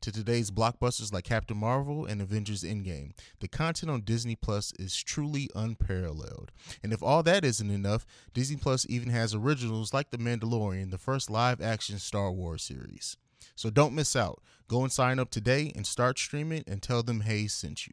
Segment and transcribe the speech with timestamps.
[0.00, 3.12] to today's blockbusters like Captain Marvel and Avengers Endgame.
[3.40, 6.52] The content on Disney Plus is truly unparalleled.
[6.82, 10.98] And if all that isn't enough, Disney Plus even has originals like The Mandalorian, the
[10.98, 13.16] first live action Star Wars series.
[13.54, 14.42] So don't miss out.
[14.68, 17.92] Go and sign up today and start streaming and tell them Haize sent you.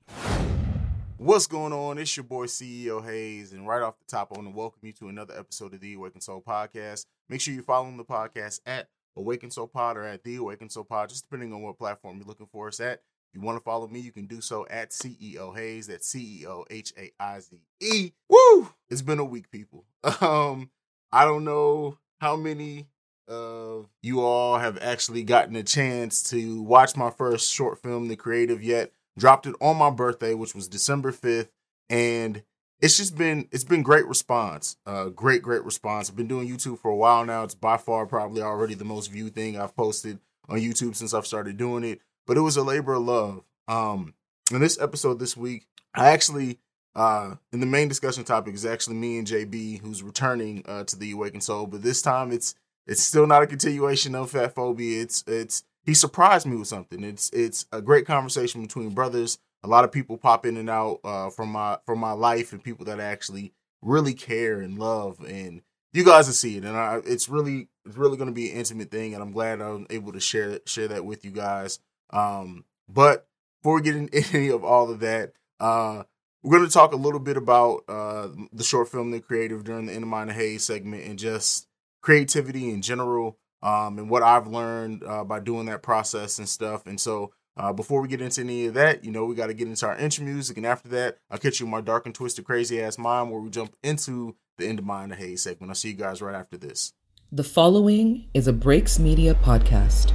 [1.17, 1.97] What's going on?
[1.97, 4.93] It's your boy CEO Haize, and right off the top, I want to welcome you
[4.93, 7.05] to another episode of the Awaken Soul Podcast.
[7.27, 10.83] Make sure you're following the podcast at Awaken Soul Pod or at the Awaken Soul
[10.83, 13.01] Pod, just depending on what platform you're looking for us at.
[13.33, 15.87] If you want to follow me, you can do so at CEO Haize.
[15.87, 18.11] That's C E O H A I Z E.
[18.29, 18.69] Woo!
[18.89, 19.85] It's been a week, people.
[20.21, 20.71] Um,
[21.11, 22.87] I don't know how many
[23.27, 28.15] of you all have actually gotten a chance to watch my first short film, The
[28.15, 28.91] Creative, yet.
[29.17, 31.49] Dropped it on my birthday, which was December 5th,
[31.89, 32.43] and
[32.81, 36.09] it's just been it's been great response uh great great response.
[36.09, 37.43] I've been doing youtube for a while now.
[37.43, 41.27] It's by far probably already the most viewed thing i've posted on youtube since i've
[41.27, 43.43] started doing it but it was a labor of love.
[43.67, 44.13] Um
[44.51, 46.59] in this episode this week i actually
[46.95, 50.97] uh in the main discussion topic is actually me and jb who's returning uh to
[50.97, 52.55] the awakened soul but this time it's
[52.87, 55.01] it's still not a continuation of fat phobia.
[55.01, 57.03] It's it's he surprised me with something.
[57.03, 60.99] It's it's a great conversation between brothers a lot of people pop in and out
[61.03, 65.61] uh, from my from my life and people that actually really care and love and
[65.93, 68.57] you guys will see it and I, it's really it's really going to be an
[68.57, 71.79] intimate thing and i'm glad i'm able to share share that with you guys.
[72.09, 73.27] Um, but
[73.61, 76.03] before we get into any of all of that uh,
[76.43, 79.87] we're going to talk a little bit about uh, the short film the creative during
[79.87, 81.67] the in the mind of Haize segment and just
[82.01, 86.85] creativity in general um, and what i've learned uh, by doing that process and stuff
[86.85, 89.53] and so uh, before we get into any of that, you know, we got to
[89.53, 90.57] get into our intro music.
[90.57, 93.41] And after that, I'll catch you in my dark and twisted, crazy ass mind where
[93.41, 95.71] we jump into the end of Mind the Haize segment.
[95.71, 96.93] I'll see you guys right after this.
[97.31, 100.13] The following is a Breaks Media podcast.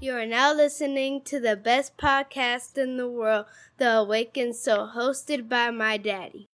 [0.00, 3.46] You are now listening to the best podcast in the world,
[3.78, 6.48] The Awakened Soul, hosted by my daddy.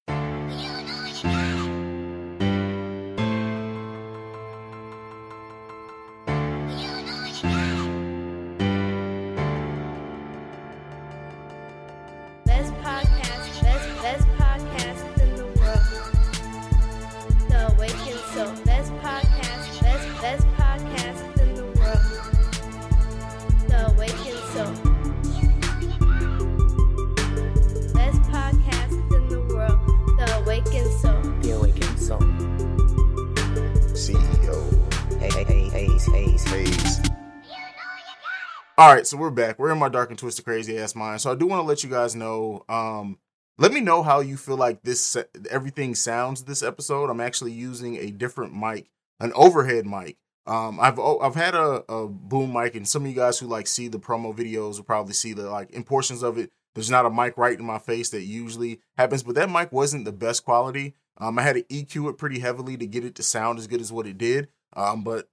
[38.83, 39.61] All right, so we're back.
[39.61, 41.21] We're in my dark and twisted, crazy ass mind.
[41.21, 42.65] So I do want to let you guys know.
[42.69, 43.17] Um,
[43.57, 45.17] let me know how you feel like this
[45.49, 47.09] everything sounds this episode.
[47.09, 48.91] I'm actually using a different mic,
[49.21, 50.17] an overhead mic.
[50.49, 53.69] Um, I've I've had a, a boom mic, and some of you guys who like
[53.69, 56.51] see the promo videos will probably see the like in portions of it.
[56.75, 60.07] There's not a mic right in my face that usually happens, but that mic wasn't
[60.07, 60.95] the best quality.
[61.19, 63.81] Um, I had to EQ it pretty heavily to get it to sound as good
[63.81, 64.49] as what it did.
[64.75, 65.29] Um, but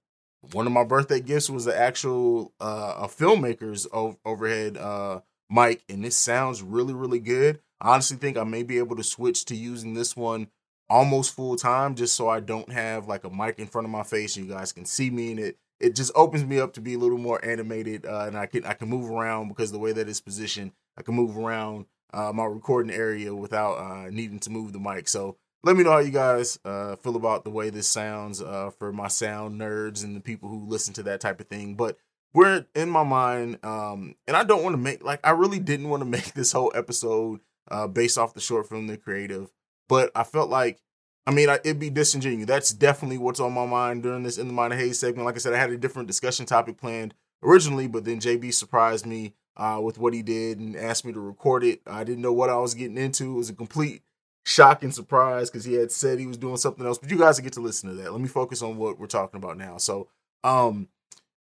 [0.52, 5.20] one of my birthday gifts was the actual uh, a filmmaker's o- overhead uh,
[5.50, 7.60] mic, and this sounds really, really good.
[7.80, 10.48] I honestly think I may be able to switch to using this one
[10.88, 14.02] almost full time, just so I don't have like a mic in front of my
[14.02, 16.80] face and you guys can see me, and it it just opens me up to
[16.80, 19.78] be a little more animated, uh, and I can I can move around because the
[19.78, 24.38] way that it's positioned, I can move around uh, my recording area without uh, needing
[24.40, 25.08] to move the mic.
[25.08, 28.70] So let me know how you guys uh, feel about the way this sounds uh,
[28.78, 31.74] for my sound nerds and the people who listen to that type of thing.
[31.74, 31.98] But
[32.32, 35.88] we're in my mind, um, and I don't want to make like I really didn't
[35.88, 37.40] want to make this whole episode
[37.70, 39.50] uh, based off the short film, The Creative,
[39.88, 40.80] but I felt like.
[41.26, 42.46] I mean, I, it'd be disingenuous.
[42.46, 45.26] That's definitely what's on my mind during this in the mind of Haize segment.
[45.26, 49.04] Like I said, I had a different discussion topic planned originally, but then JB surprised
[49.04, 51.82] me uh, with what he did and asked me to record it.
[51.86, 53.32] I didn't know what I was getting into.
[53.32, 54.02] It was a complete
[54.50, 56.98] shock and surprise because he had said he was doing something else.
[56.98, 58.12] But you guys get to listen to that.
[58.12, 59.76] Let me focus on what we're talking about now.
[59.76, 60.08] So,
[60.42, 60.88] um,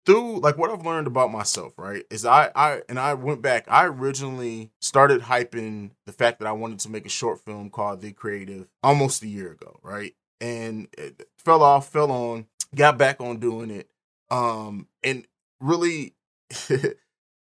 [0.06, 3.66] through like what I've learned about myself, right, is I I and I went back.
[3.70, 8.02] I originally started hyping the fact that I wanted to make a short film called
[8.02, 13.22] The Creative almost a year ago, right, and it fell off, fell on, got back
[13.22, 13.90] on doing it,
[14.30, 15.26] um, and
[15.62, 16.14] really.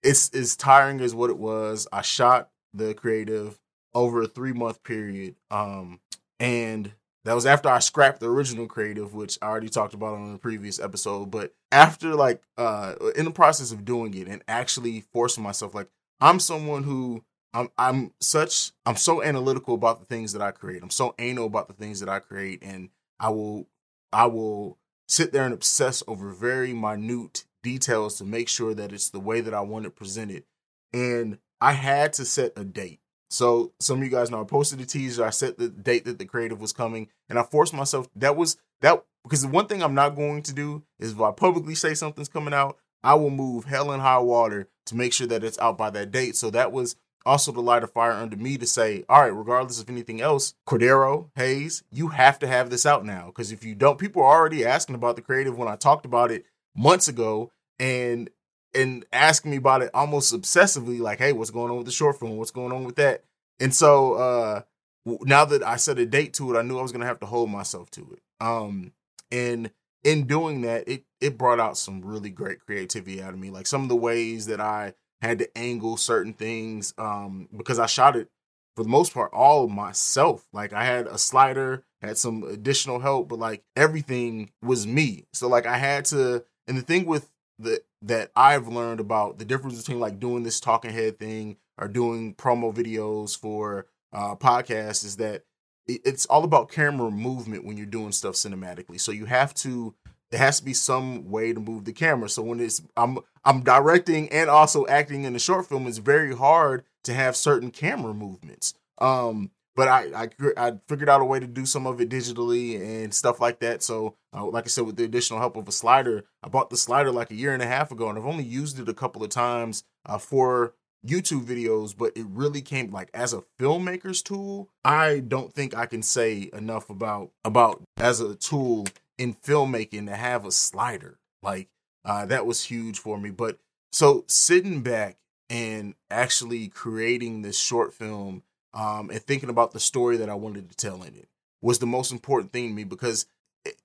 [0.04, 1.88] it's as tiring as what it was.
[1.92, 3.60] I shot the creative
[3.94, 5.36] over a three month period.
[5.52, 6.00] Um,
[6.40, 6.94] and
[7.26, 10.40] that was after I scrapped the original creative, which I already talked about on the
[10.40, 11.32] previous episode.
[11.32, 15.88] But after like uh in the process of doing it and actually forcing myself, like
[16.20, 17.24] I'm someone who
[17.54, 20.84] I'm I'm such I'm so analytical about the things that I create.
[20.84, 22.90] I'm so anal about the things that I create, and
[23.20, 23.68] I will
[24.12, 29.10] I will sit there and obsess over very minute details to make sure that it's
[29.10, 30.44] the way that I want it presented.
[30.92, 33.00] And I had to set a date.
[33.34, 35.26] So some of you guys know I posted a teaser.
[35.26, 38.08] I set the date that the creative was coming, and I forced myself.
[38.16, 41.32] That was that because the one thing I'm not going to do is if I
[41.32, 45.26] publicly say something's coming out, I will move hell and high water to make sure
[45.28, 46.36] that it's out by that date.
[46.36, 46.96] So that was
[47.26, 50.54] also to light a fire under me to say, all right, regardless of anything else,
[50.68, 53.28] Cordero, Haize, you have to have this out now.
[53.28, 56.32] Because if you don't, people are already asking about the creative when I talked about
[56.32, 56.46] it
[56.76, 58.30] months ago and
[58.76, 62.20] and asking me about it almost obsessively, like, hey, what's going on with the short
[62.20, 62.38] film?
[62.38, 63.24] What's going on with that?
[63.60, 64.62] And so uh
[65.06, 67.26] now that I set a date to it, I knew I was gonna have to
[67.26, 68.22] hold myself to it.
[68.40, 68.94] Um
[69.32, 69.72] and
[70.04, 73.50] in doing that, it it brought out some really great creativity out of me.
[73.50, 77.86] Like some of the ways that I had to angle certain things um, because I
[77.86, 78.28] shot it
[78.76, 80.46] for the most part all myself.
[80.52, 85.26] Like I had a slider, had some additional help, but like everything was me.
[85.34, 86.44] So like I had to.
[86.68, 90.60] And the thing with the that I've learned about the difference between like doing this
[90.60, 95.44] talking head thing or doing promo videos for uh, podcasts is that
[95.88, 99.00] it's all about camera movement when you're doing stuff cinematically.
[99.00, 99.94] So you have to
[100.32, 102.28] there has to be some way to move the camera.
[102.28, 106.36] So when it's I'm I'm directing and also acting in a short film, it's very
[106.36, 108.74] hard to have certain camera movements.
[108.98, 112.80] Um, but I, I I figured out a way to do some of it digitally
[112.80, 113.82] and stuff like that.
[113.84, 116.78] So, uh, like I said, with the additional help of a slider, I bought the
[116.78, 119.24] slider like a year and a half ago, and I've only used it a couple
[119.24, 120.76] of times uh, for
[121.06, 121.96] YouTube videos.
[121.98, 124.70] But it really came like as a filmmaker's tool.
[124.86, 128.86] I don't think I can say enough about about as a tool
[129.18, 131.20] in filmmaking to have a slider.
[131.42, 131.70] Like
[132.06, 133.32] uh, that was huge for me.
[133.32, 133.58] But
[133.92, 135.18] so sitting back
[135.50, 138.44] and actually creating this short film
[138.74, 141.28] um, and thinking about the story that I wanted to tell in it
[141.62, 143.26] was the most important thing to me because,
[143.66, 143.76] it,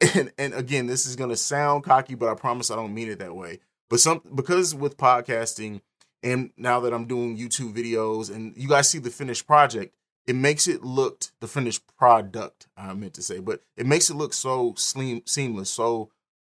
[0.14, 3.18] and, and again, this is gonna sound cocky, but I promise I don't mean it
[3.18, 3.60] that way.
[3.90, 5.80] But some because with podcasting
[6.22, 9.94] and now that I'm doing YouTube videos and you guys see the finished project,
[10.26, 14.14] it makes it look the finished product i meant to say but it makes it
[14.14, 16.10] look so slim, seamless so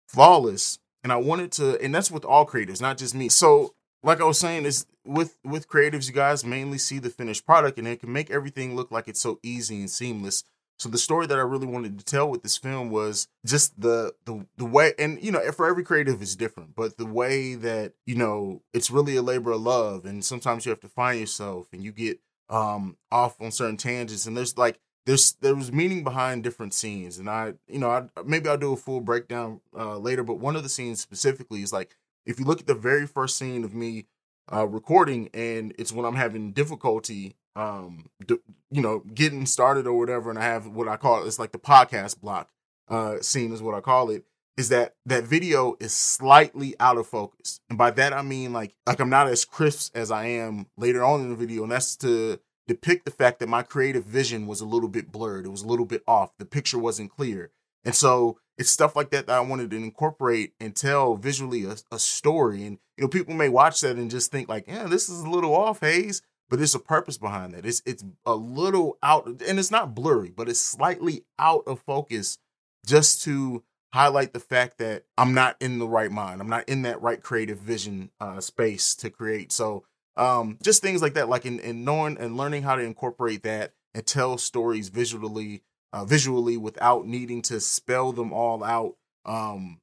[0.07, 4.21] flawless and i wanted to and that's with all creators not just me so like
[4.21, 7.89] i was saying is with with creatives you guys mainly see the finished product and
[7.89, 10.45] it can make everything look like it's so easy and seamless.
[10.79, 14.15] So the story that i really wanted to tell with this film was just the
[14.27, 17.95] the the way and you know for every creative is different but the way that
[18.07, 21.67] you know it's really a labor of love and sometimes you have to find yourself
[21.73, 26.05] and you get um off on certain tangents and there's like there's there was meaning
[26.05, 29.99] behind different scenes and i you know I, maybe i'll do a full breakdown uh
[29.99, 31.97] later but one of the scenes specifically is like
[32.29, 34.07] if you look at the very first scene of me
[34.53, 38.39] uh recording and it's when i'm having difficulty um d-
[38.71, 41.59] you know getting started or whatever and i have what i call it's like the
[41.59, 42.51] podcast block
[42.89, 44.25] uh scene is what i call it
[44.59, 47.61] is that that video is slightly out of focus.
[47.71, 51.03] And by that I mean like like I'm not as crisp as I am later
[51.05, 54.61] on in the video and that's to depict the fact that my creative vision was
[54.61, 55.47] a little bit blurred.
[55.47, 56.37] It was a little bit off.
[56.39, 57.53] The picture wasn't clear.
[57.85, 61.77] And so it's stuff like that that I wanted to incorporate and tell visually a,
[61.93, 62.65] a story.
[62.65, 65.31] And you know, people may watch that and just think like, yeah, this is a
[65.31, 66.23] little off, Haize.
[66.51, 67.67] But there's a purpose behind that.
[67.67, 72.39] It's it's a little out, and it's not blurry, but it's slightly out of focus,
[72.87, 73.63] just to
[73.93, 76.41] highlight the fact that I'm not in the right mind.
[76.41, 79.53] I'm not in that right creative vision uh, space to create.
[79.53, 79.85] So
[80.17, 83.73] um, just things like that, like in, in knowing and learning how to incorporate that
[83.95, 88.95] and tell stories visually, uh, visually without needing to spell them all out.
[89.25, 89.81] Um,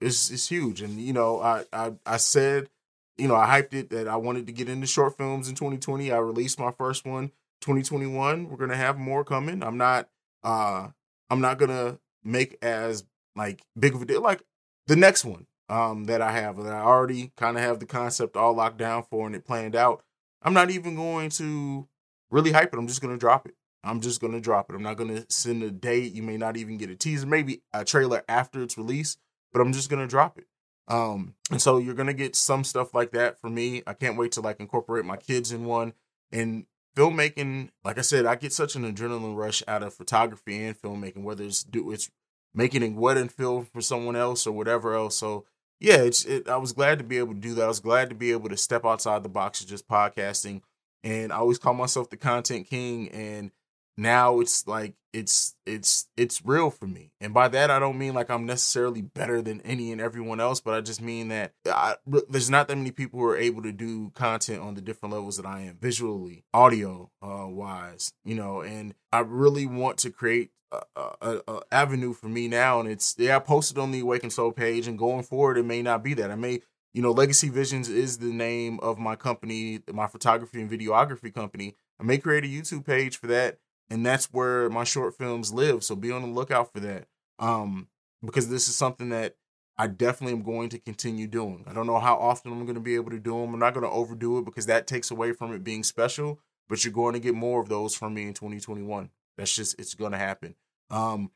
[0.00, 0.82] is is huge.
[0.82, 2.68] And you know, I, I I said,
[3.16, 6.10] you know, I hyped it that I wanted to get into short films in 2020.
[6.12, 7.28] I released my first one
[7.60, 8.48] 2021.
[8.48, 9.62] We're gonna have more coming.
[9.62, 10.08] I'm not
[10.44, 10.88] uh
[11.30, 14.22] I'm not gonna make as like big of a deal.
[14.22, 14.42] Like
[14.86, 18.36] the next one um that I have that I already kind of have the concept
[18.36, 20.02] all locked down for and it planned out.
[20.42, 21.88] I'm not even going to
[22.30, 22.78] really hype it.
[22.78, 23.54] I'm just gonna drop it.
[23.86, 24.74] I'm just gonna drop it.
[24.74, 26.12] I'm not gonna send a date.
[26.12, 29.16] You may not even get a teaser, maybe a trailer after its release,
[29.52, 30.46] but I'm just gonna drop it.
[30.88, 33.82] Um, and so you're gonna get some stuff like that for me.
[33.86, 35.94] I can't wait to like incorporate my kids in one.
[36.32, 36.66] And
[36.96, 41.22] filmmaking, like I said, I get such an adrenaline rush out of photography and filmmaking,
[41.22, 42.10] whether it's do it's
[42.54, 45.16] making a wedding film for someone else or whatever else.
[45.16, 45.44] So
[45.80, 47.64] yeah, it's it, I was glad to be able to do that.
[47.64, 50.62] I was glad to be able to step outside the box of just podcasting
[51.06, 53.08] and I always call myself the content king.
[53.10, 53.52] And
[53.96, 57.10] now it's like it's it's it's real for me.
[57.20, 60.60] And by that i don't mean like i'm necessarily better than any and everyone else
[60.60, 61.96] but i just mean that I,
[62.28, 65.36] there's not that many people who are able to do content on the different levels
[65.38, 70.50] that i am visually audio uh, wise you know and i really want to create
[70.72, 74.30] a, a, a, avenue for me now and it's yeah i posted on the awaken
[74.30, 76.30] soul page and going forward it may not be that.
[76.30, 76.60] I may
[76.92, 81.74] you know legacy visions is the name of my company my photography and videography company.
[81.98, 83.58] I may create a youtube page for that
[83.90, 85.84] and that's where my short films live.
[85.84, 87.06] So be on the lookout for that.
[87.38, 87.88] Um,
[88.24, 89.36] because this is something that
[89.78, 91.64] I definitely am going to continue doing.
[91.68, 93.52] I don't know how often I'm going to be able to do them.
[93.52, 96.40] I'm not going to overdo it because that takes away from it being special.
[96.68, 99.10] But you're going to get more of those from me in 2021.
[99.36, 100.56] That's just it's going to happen.
[100.90, 101.30] Um,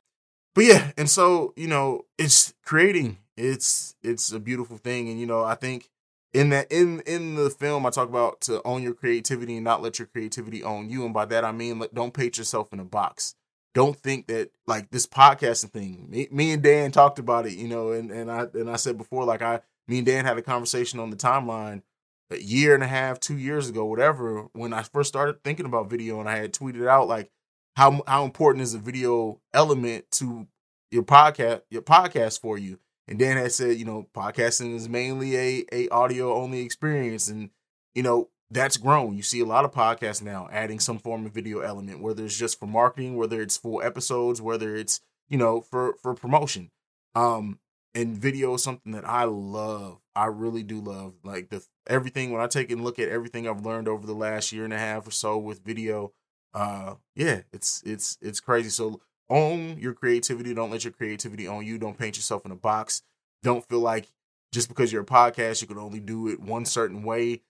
[0.55, 3.19] but yeah, and so you know, it's creating.
[3.37, 5.90] It's it's a beautiful thing, and you know, I think
[6.33, 9.83] in that in in the film i talk about to own your creativity and not
[9.83, 11.05] let your creativity own you.
[11.05, 13.35] And by that i mean like, don't paint yourself in a box.
[13.73, 17.69] Don't think that like this podcasting thing me, me and dan talked about it you
[17.69, 20.43] know and and i and i said before like i me and dan had a
[20.43, 21.83] conversation on the timeline
[22.31, 25.91] a year and a half two years ago whatever when i first started thinking about
[25.91, 26.21] video.
[26.21, 27.31] And i had tweeted out like
[27.77, 30.47] how how important is a video element to
[30.91, 32.79] your podcast your podcast for you
[33.11, 37.51] and Dan had said, you know, podcasting is mainly a a audio only experience, and
[37.95, 39.17] you know that's grown.
[39.17, 42.39] You see a lot of podcasts now adding some form of video element, whether it's
[42.39, 46.71] just for marketing, whether it's full episodes, whether it's you know for for promotion.
[47.17, 47.59] Um,
[47.93, 49.99] and video is something that I love.
[50.15, 51.15] I really do love.
[51.25, 54.53] Like the everything when I take and look at everything I've learned over the last
[54.53, 56.13] year and a half or so with video.
[56.55, 58.71] Uh, yeah, it's it's it's crazy.
[58.71, 60.53] So own your creativity.
[60.53, 61.79] Don't let your creativity own you.
[61.79, 63.03] Don't paint yourself in a box.
[63.43, 64.09] Don't feel like
[64.53, 67.43] just because you're a podcast, you can only do it one certain way.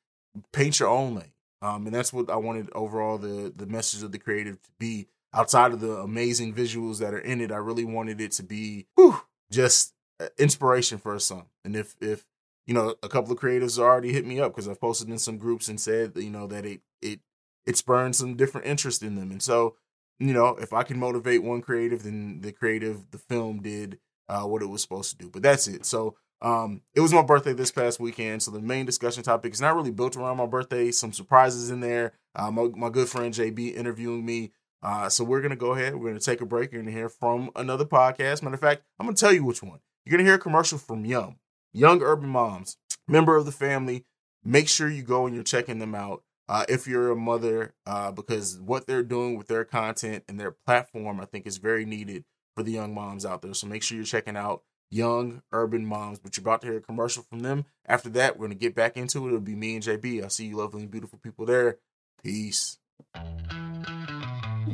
[0.53, 1.33] Paint your own lane.
[1.63, 5.09] Um, and that's what I wanted overall the the message of the creative to be.
[5.33, 8.87] Outside of the amazing visuals that are in it, I really wanted it to be
[8.97, 9.21] whew,
[9.51, 9.95] just
[10.39, 11.47] inspiration for song.
[11.65, 12.27] And if if
[12.67, 15.39] you know a couple of creatives already hit me up because I've posted in some
[15.39, 17.21] groups and said you know that it it
[17.67, 19.31] it spurned some different interest in them.
[19.31, 19.77] And so
[20.21, 23.99] you know, if I can motivate one creative, then the creative, the film did
[24.29, 25.31] uh, what it was supposed to do.
[25.31, 25.87] But that's it.
[25.87, 28.43] So um, it was my birthday this past weekend.
[28.43, 30.91] So the main discussion topic is not really built around my birthday.
[30.91, 32.13] Some surprises in there.
[32.35, 34.53] Uh, my, my good friend JB interviewing me.
[34.83, 35.95] Uh, so we're gonna go ahead.
[35.95, 36.73] We're gonna take a break.
[36.73, 38.43] You're gonna hear from another podcast.
[38.43, 39.81] Matter of fact, I'm gonna tell you which one.
[40.05, 41.37] You're gonna hear a commercial from Yum,
[41.73, 44.07] Young Urban Moms, member of the family.
[44.43, 48.11] Make sure you go and you're checking them out uh, if you're a mother, uh,
[48.11, 52.25] because what they're doing with their content and their platform, I think, is very needed
[52.57, 53.55] for the young moms out there.
[53.55, 56.19] So make sure you're checking out Young Urban Moms.
[56.19, 57.67] But you're about to hear a commercial from them.
[57.87, 59.29] After that, we're going to get back into it.
[59.29, 60.25] It'll be me and JB.
[60.25, 61.79] I'll see you lovely and beautiful people there.
[62.21, 62.81] Peace.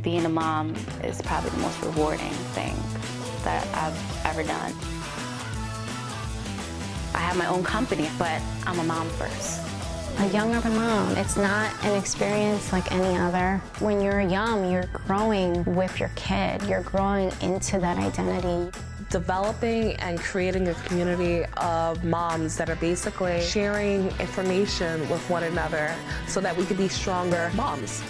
[0.00, 2.75] Being a mom is probably the most rewarding thing
[3.45, 4.73] that I've ever done.
[7.14, 9.65] I have my own company, but I'm a mom first
[10.18, 11.14] a young urban mom.
[11.16, 13.61] It's not an experience like any other.
[13.80, 18.70] When you're young, you're growing with your kid, you're growing into that identity.
[19.11, 25.94] Developing and creating a community of moms that are basically sharing information with one another
[26.26, 28.02] so that we can be stronger moms.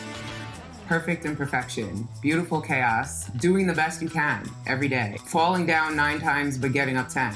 [0.86, 6.56] Perfect imperfection, beautiful chaos, doing the best you can every day, falling down nine times
[6.56, 7.34] but getting up 10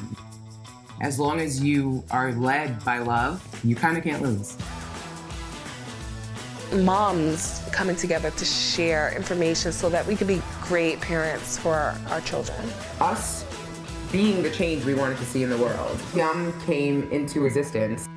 [1.01, 4.57] as long as you are led by love, you kind of can't lose.
[6.73, 11.97] Moms coming together to share information so that we can be great parents for our,
[12.09, 12.59] our children.
[13.01, 13.45] Us
[14.13, 15.99] being the change we wanted to see in the world.
[16.15, 18.09] Yum came into existence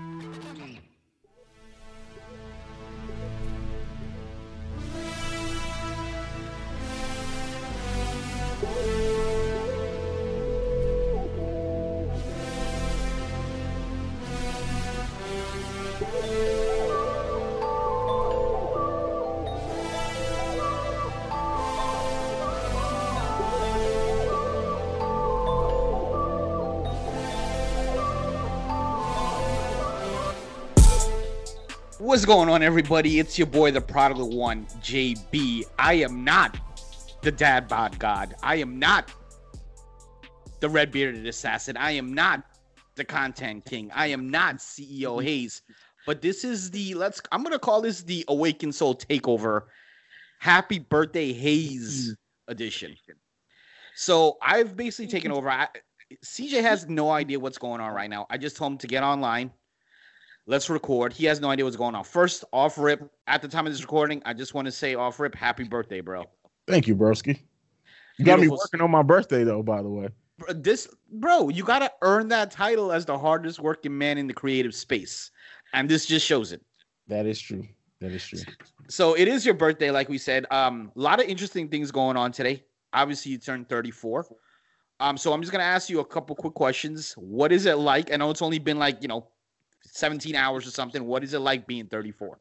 [32.14, 33.18] What's going on, everybody?
[33.18, 35.64] It's your boy, the prodigal one, JB.
[35.80, 36.60] I am not
[37.24, 38.36] the dad bod god.
[38.44, 39.12] I am not
[40.60, 41.76] the red bearded assassin.
[41.76, 42.44] I am not
[42.94, 43.90] the content king.
[43.96, 45.64] I am not CEO Haize.
[46.06, 47.20] But this is the let's.
[47.32, 49.64] I'm gonna call this the Awakened Soul Takeover.
[50.38, 52.16] Happy birthday, Haize
[52.48, 52.96] edition.
[53.96, 55.50] So I've basically taken over.
[55.50, 55.68] I,
[56.24, 58.28] CJ has no idea what's going on right now.
[58.30, 59.50] I just told him to get online
[60.46, 61.14] Let's record.
[61.14, 62.04] He has no idea what's going on.
[62.04, 65.20] First, off rip, at the time of this recording, I just want to say off
[65.20, 66.26] rip, happy birthday, bro.
[66.68, 67.40] Thank you, broski.
[68.18, 70.10] You got me working on my birthday though, by the way.
[70.38, 74.34] Bro, This, bro, you gotta earn that title as the hardest working man in the
[74.34, 75.32] creative space,
[75.74, 76.62] and this just shows it.
[77.08, 77.66] That is true.
[78.02, 78.40] That is true.
[78.90, 80.46] So it is your birthday, like we said.
[80.52, 82.64] Um, a lot of interesting things going on today.
[82.92, 84.28] Obviously, you turned 34.
[85.00, 87.14] Um, so I'm just gonna ask you a couple quick questions.
[87.14, 88.12] What is it like?
[88.14, 89.30] I know it's only been like you know,
[89.84, 91.06] 17 hours or something.
[91.06, 92.40] What is it like being 34?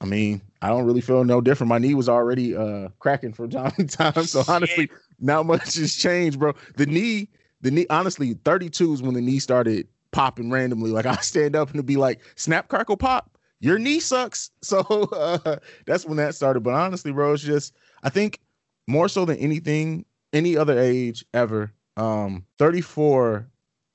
[0.00, 1.68] I mean, I don't really feel no different.
[1.68, 4.24] My knee was already uh cracking from time to time.
[4.24, 6.54] So honestly, not much has changed, bro.
[6.76, 7.28] The knee,
[7.60, 10.90] the knee, honestly, 32 is when the knee started popping randomly.
[10.90, 13.38] Like I stand up and it'd be like, snap, crackle, pop.
[13.60, 14.50] Your knee sucks.
[14.62, 15.56] So uh,
[15.86, 16.60] that's when that started.
[16.60, 18.40] But honestly, bro, it's just I think
[18.86, 23.48] more so than anything, any other age ever, um, 34,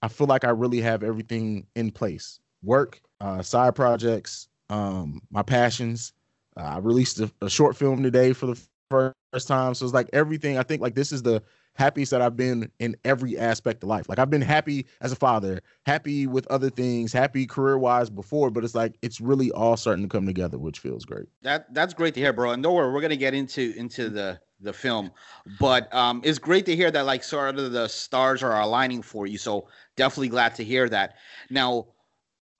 [0.06, 2.40] I feel like I really have everything in place.
[2.62, 6.14] Work, uh, side projects, um, my passions.
[6.56, 9.74] Uh, I released a, a short film today for the first time.
[9.74, 10.60] So it's like everything.
[10.60, 11.42] I think like this is the
[11.74, 14.08] happiest that I've been in every aspect of life.
[14.08, 18.52] Like I've been happy as a father, happy with other things, happy career wise before,
[18.52, 21.26] but it's like it's really all starting to come together, which feels great.
[21.42, 22.52] That that's great to hear, bro.
[22.52, 25.12] And don't worry, we're gonna get into into the the film,
[25.60, 29.28] but um, it's great to hear that like sort of the stars are aligning for
[29.28, 29.38] you.
[29.38, 31.16] So definitely glad to hear that.
[31.50, 31.88] Now,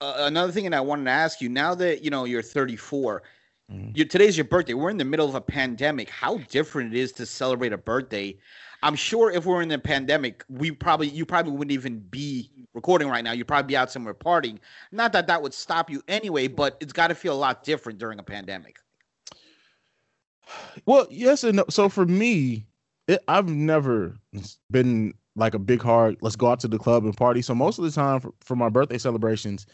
[0.00, 3.22] uh, another thing that I wanted to ask you, now that you know you're 34,
[3.94, 4.74] you, today's your birthday.
[4.74, 6.08] We're in the middle of a pandemic.
[6.08, 8.38] How different it is to celebrate a birthday.
[8.82, 13.08] I'm sure if we're in the pandemic, we probably you probably wouldn't even be recording
[13.08, 13.32] right now.
[13.32, 14.58] You'd probably be out somewhere partying.
[14.92, 17.98] Not that that would stop you anyway, but it's got to feel a lot different
[17.98, 18.78] during a pandemic.
[20.86, 21.64] Well, yes and no.
[21.70, 22.66] So for me,
[23.08, 24.14] it, I've never
[24.70, 26.16] been like a big hard.
[26.20, 27.42] Let's go out to the club and party.
[27.42, 29.66] So most of the time for, for my birthday celebrations,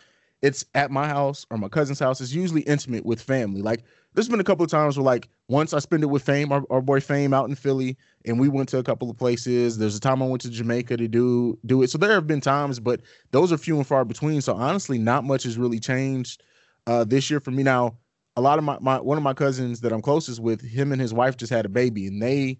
[0.42, 2.20] it's at my house or my cousin's house.
[2.20, 3.62] It's usually intimate with family.
[3.62, 6.50] Like there's been a couple of times where like once I spend it with Fame,
[6.50, 9.78] our, our boy Fame out in Philly, and we went to a couple of places.
[9.78, 11.90] There's a time I went to Jamaica to do do it.
[11.90, 14.40] So there have been times, but those are few and far between.
[14.40, 16.42] So honestly, not much has really changed
[16.88, 17.62] uh, this year for me.
[17.62, 17.96] Now,
[18.36, 21.00] a lot of my, my one of my cousins that I'm closest with, him and
[21.00, 22.58] his wife just had a baby, and they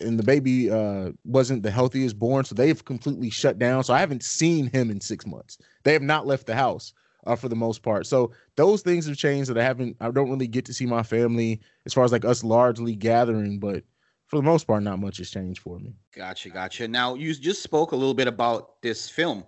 [0.00, 3.84] and the baby uh wasn't the healthiest born, so they've completely shut down.
[3.84, 5.58] So I haven't seen him in six months.
[5.84, 6.92] They have not left the house
[7.26, 8.06] uh, for the most part.
[8.06, 9.96] So those things have changed that I haven't.
[10.00, 13.58] I don't really get to see my family as far as like us largely gathering,
[13.58, 13.84] but
[14.26, 15.94] for the most part, not much has changed for me.
[16.14, 16.88] Gotcha, gotcha.
[16.88, 19.44] Now you just spoke a little bit about this film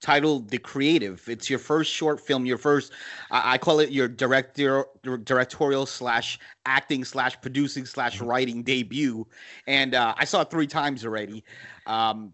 [0.00, 1.22] titled The Creative.
[1.28, 2.92] It's your first short film, your first
[3.30, 4.86] I, I call it your director
[5.24, 9.26] directorial slash acting slash producing slash writing debut.
[9.66, 11.44] And uh, I saw it three times already.
[11.86, 12.32] Um,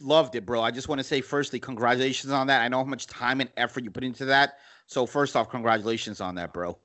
[0.00, 0.62] loved it, bro.
[0.62, 2.62] I just want to say firstly, congratulations on that.
[2.62, 4.58] I know how much time and effort you put into that.
[4.86, 6.78] So first off, congratulations on that, bro.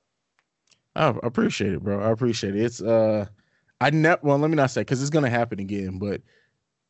[0.96, 2.02] I appreciate it, bro.
[2.02, 2.62] I appreciate it.
[2.64, 3.26] It's uh
[3.80, 6.22] I never well, let me not say because it's gonna happen again, but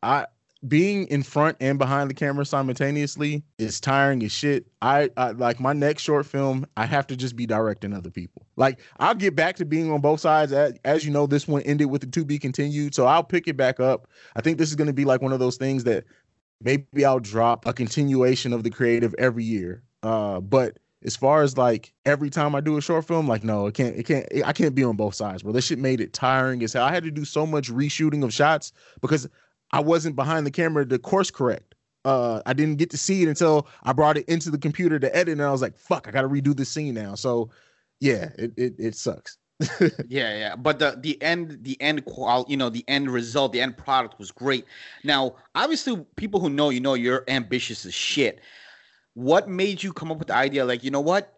[0.02, 0.28] I
[0.68, 4.66] being in front and behind the camera simultaneously is tiring as shit.
[4.82, 8.46] I, I like my next short film, I have to just be directing other people.
[8.56, 10.52] Like I'll get back to being on both sides.
[10.52, 12.96] As, as you know, this one ended with the to be continued.
[12.96, 14.08] So I'll pick it back up.
[14.36, 16.06] I think this is gonna be like one of those things that
[16.62, 19.84] maybe I'll drop a continuation of the creative every year.
[20.02, 23.68] Uh, but as far as like every time I do a short film, like no,
[23.68, 25.52] it can't, it can't, I can't be on both sides, bro.
[25.52, 26.84] This shit made it tiring as hell.
[26.84, 29.30] I had to do so much reshooting of shots because
[29.72, 31.76] I wasn't behind the camera to course correct.
[32.06, 35.14] Uh, I didn't get to see it until I brought it into the computer to
[35.16, 37.50] edit, and I was like, "Fuck, I got to redo the scene now." So,
[38.00, 39.38] yeah, it it, it sucks.
[40.08, 43.60] yeah, yeah, but the the end the end qual you know the end result the
[43.60, 44.66] end product was great.
[45.04, 48.40] Now, obviously, people who know you know you're ambitious as shit.
[49.16, 50.64] What made you come up with the idea?
[50.64, 51.34] Like, you know what?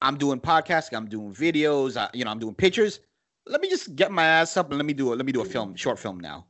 [0.00, 0.96] I'm doing podcasting.
[0.96, 1.96] I'm doing videos.
[1.98, 3.00] I, you know, I'm doing pictures.
[3.46, 5.16] Let me just get my ass up and let me do it.
[5.16, 6.46] Let me do a film, short film now.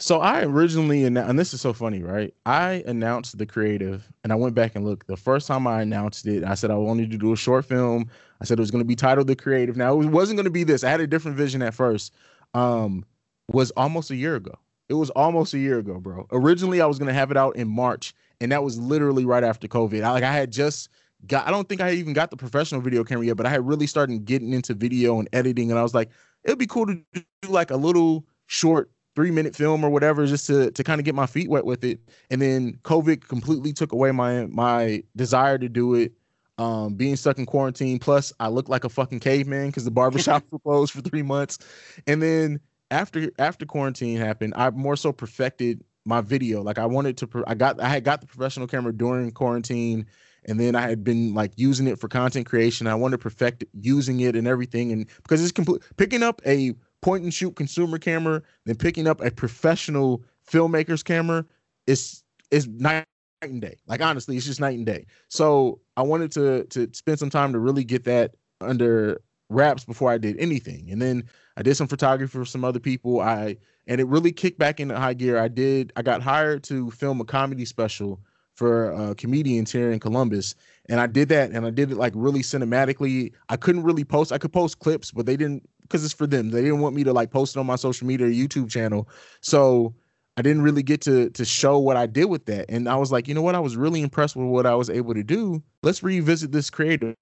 [0.00, 2.32] So I originally and this is so funny, right?
[2.46, 5.08] I announced the creative, and I went back and looked.
[5.08, 8.08] The first time I announced it, I said I wanted to do a short film.
[8.40, 9.76] I said it was going to be titled The Creative.
[9.76, 10.84] Now it wasn't going to be this.
[10.84, 12.14] I had a different vision at first.
[12.54, 13.04] Um,
[13.50, 14.54] was almost a year ago.
[14.88, 16.26] It was almost a year ago, bro.
[16.30, 19.42] Originally, I was going to have it out in March, and that was literally right
[19.42, 20.04] after COVID.
[20.04, 20.90] I, like I had just
[21.26, 21.46] got.
[21.48, 23.88] I don't think I even got the professional video camera yet, but I had really
[23.88, 26.10] started getting into video and editing, and I was like,
[26.44, 30.46] it'd be cool to do like a little short three minute film or whatever just
[30.46, 31.98] to to kind of get my feet wet with it.
[32.30, 36.12] And then covid completely took away my my desire to do it
[36.58, 37.98] um being stuck in quarantine.
[37.98, 41.58] Plus i look like a fucking caveman because the barbershops were closed for three months.
[42.06, 42.60] And then
[42.92, 46.62] after after quarantine happened i more so perfected my video.
[46.62, 50.06] Like i wanted to i got i had got the professional camera during quarantine
[50.44, 52.86] and then I had been like using it for content creation.
[52.86, 56.74] I wanted to perfect using it and everything, and because it's complete picking up a
[57.02, 61.44] point and shoot consumer camera, than picking up a professional filmmaker's camera
[61.86, 63.04] is is night
[63.42, 63.76] and day.
[63.86, 65.06] Like honestly, it's just night and day.
[65.28, 70.10] So I wanted to to spend some time to really get that under wraps before
[70.10, 71.24] I did anything, and then
[71.56, 73.20] I did some photography for some other people.
[73.20, 73.56] I
[73.86, 75.38] and it really kicked back into high gear.
[75.38, 75.92] I did.
[75.96, 78.20] I got hired to film a comedy special
[78.54, 80.54] for uh, comedians here in Columbus,
[80.88, 83.32] and I did that, and I did it like really cinematically.
[83.48, 84.32] I couldn't really post.
[84.32, 86.50] I could post clips, but they didn't because it's for them.
[86.50, 89.08] They didn't want me to like post it on my social media or YouTube channel.
[89.40, 89.94] So
[90.36, 92.66] I didn't really get to to show what I did with that.
[92.68, 93.54] And I was like, you know what?
[93.54, 95.62] I was really impressed with what I was able to do.
[95.82, 97.16] Let's revisit this creative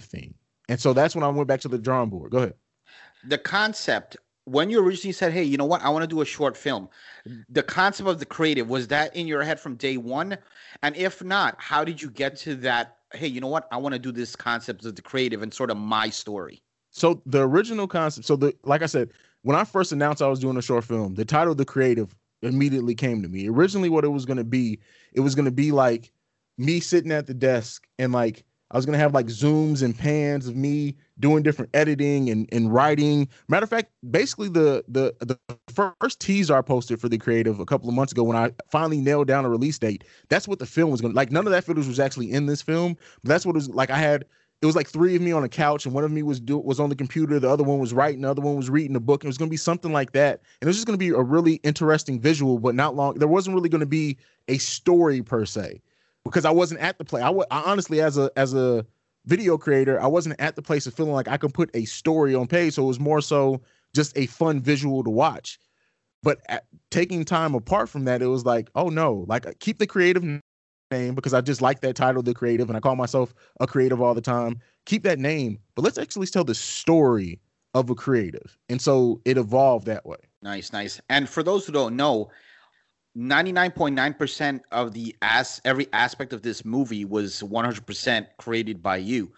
[0.00, 0.34] thing.
[0.68, 2.30] And so that's when I went back to the drawing board.
[2.30, 2.54] Go ahead.
[3.24, 5.82] The concept when you originally said, "Hey, you know what?
[5.82, 6.88] I want to do a short film."
[7.48, 10.38] The concept of the creative was that in your head from day one,
[10.82, 12.96] and if not, how did you get to that?
[13.12, 13.68] Hey, you know what?
[13.70, 16.62] I want to do this concept of the creative and sort of my story.
[16.92, 18.26] So the original concept.
[18.26, 19.10] So the like I said,
[19.42, 22.94] when I first announced I was doing a short film, the title "The Creative" immediately
[22.94, 23.48] came to me.
[23.48, 24.78] Originally, what it was going to be,
[25.12, 26.12] it was going to be like
[26.58, 30.48] me sitting at the desk and like I was gonna have like zooms and pans
[30.48, 33.28] of me doing different editing and, and writing.
[33.48, 35.38] Matter of fact, basically the the the
[36.00, 39.00] first teaser I posted for the creative a couple of months ago when I finally
[39.00, 40.04] nailed down a release date.
[40.30, 41.30] That's what the film was gonna like.
[41.30, 43.90] None of that footage was actually in this film, but that's what it was like.
[43.90, 44.24] I had
[44.62, 46.56] it was like three of me on a couch, and one of me was do
[46.56, 49.00] was on the computer, the other one was writing, the other one was reading a
[49.00, 49.24] book.
[49.24, 51.54] It was gonna be something like that, and it was just gonna be a really
[51.64, 53.14] interesting visual, but not long.
[53.14, 55.82] There wasn't really gonna be a story per se
[56.24, 57.20] because I wasn't at the play.
[57.20, 58.86] I, w- I honestly, as a as a
[59.26, 62.34] video creator, I wasn't at the place of feeling like I could put a story
[62.34, 62.74] on page.
[62.74, 63.62] So it was more so
[63.94, 65.58] just a fun visual to watch.
[66.22, 69.88] But at, taking time apart from that, it was like, oh no, like keep the
[69.88, 70.22] creative
[70.92, 74.00] name because I just like that title, the creative, and I call myself a creative
[74.00, 74.60] all the time.
[74.86, 77.40] Keep that name, but let's actually tell the story
[77.74, 78.56] of a creative.
[78.68, 80.18] And so it evolved that way.
[80.42, 81.00] Nice, nice.
[81.08, 82.30] And for those who don't know,
[83.16, 89.32] 99.9% of the as every aspect of this movie was 100% created by you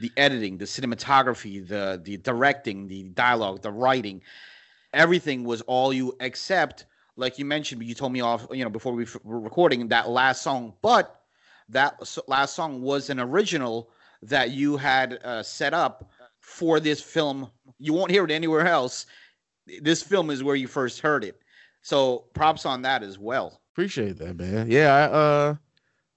[0.00, 4.20] the editing the cinematography the the directing the dialogue the writing
[4.94, 6.86] everything was all you except
[7.20, 10.42] like you mentioned you told me off you know before we were recording that last
[10.42, 11.22] song but
[11.68, 11.94] that
[12.26, 13.90] last song was an original
[14.22, 19.06] that you had uh, set up for this film you won't hear it anywhere else
[19.82, 21.40] this film is where you first heard it
[21.82, 23.60] so props on that as well.
[23.72, 24.70] Appreciate that, man.
[24.70, 25.54] Yeah, I uh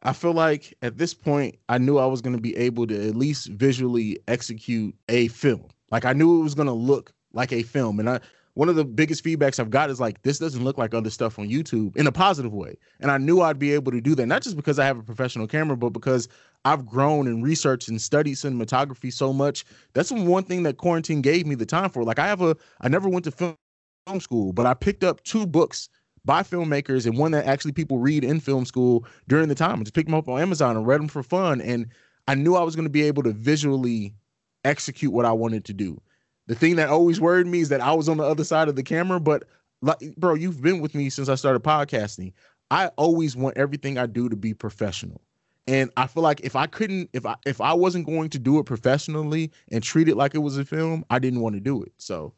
[0.03, 3.07] I feel like at this point I knew I was going to be able to
[3.07, 5.67] at least visually execute a film.
[5.91, 8.19] Like I knew it was going to look like a film and I
[8.55, 11.39] one of the biggest feedbacks I've got is like this doesn't look like other stuff
[11.39, 12.75] on YouTube in a positive way.
[12.99, 15.03] And I knew I'd be able to do that not just because I have a
[15.03, 16.27] professional camera but because
[16.65, 19.65] I've grown and researched and studied cinematography so much.
[19.93, 22.03] That's one thing that quarantine gave me the time for.
[22.03, 23.55] Like I have a I never went to film
[24.19, 25.89] school, but I picked up two books
[26.25, 29.79] by filmmakers and one that actually people read in film school during the time.
[29.79, 31.59] I just picked them up on Amazon and read them for fun.
[31.61, 31.87] And
[32.27, 34.13] I knew I was going to be able to visually
[34.63, 35.99] execute what I wanted to do.
[36.47, 38.75] The thing that always worried me is that I was on the other side of
[38.75, 39.43] the camera, but
[39.81, 42.33] like, bro, you've been with me since I started podcasting.
[42.71, 45.21] I always want everything I do to be professional.
[45.67, 48.59] And I feel like if I couldn't, if I if I wasn't going to do
[48.59, 51.81] it professionally and treat it like it was a film, I didn't want to do
[51.83, 51.93] it.
[51.97, 52.33] So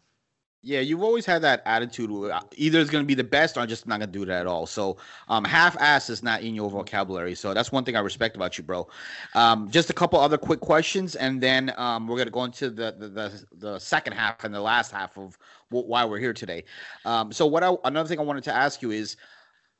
[0.65, 2.09] yeah, you've always had that attitude.
[2.09, 4.25] Uh, either it's going to be the best, or I'm just not going to do
[4.25, 4.65] that at all.
[4.65, 4.97] So,
[5.29, 7.35] um, half-ass is not in your vocabulary.
[7.35, 8.87] So that's one thing I respect about you, bro.
[9.35, 12.71] Um, just a couple other quick questions, and then um, we're going to go into
[12.71, 15.37] the, the, the the second half and the last half of
[15.69, 16.63] why we're here today.
[17.05, 19.17] Um, so, what I, another thing I wanted to ask you is,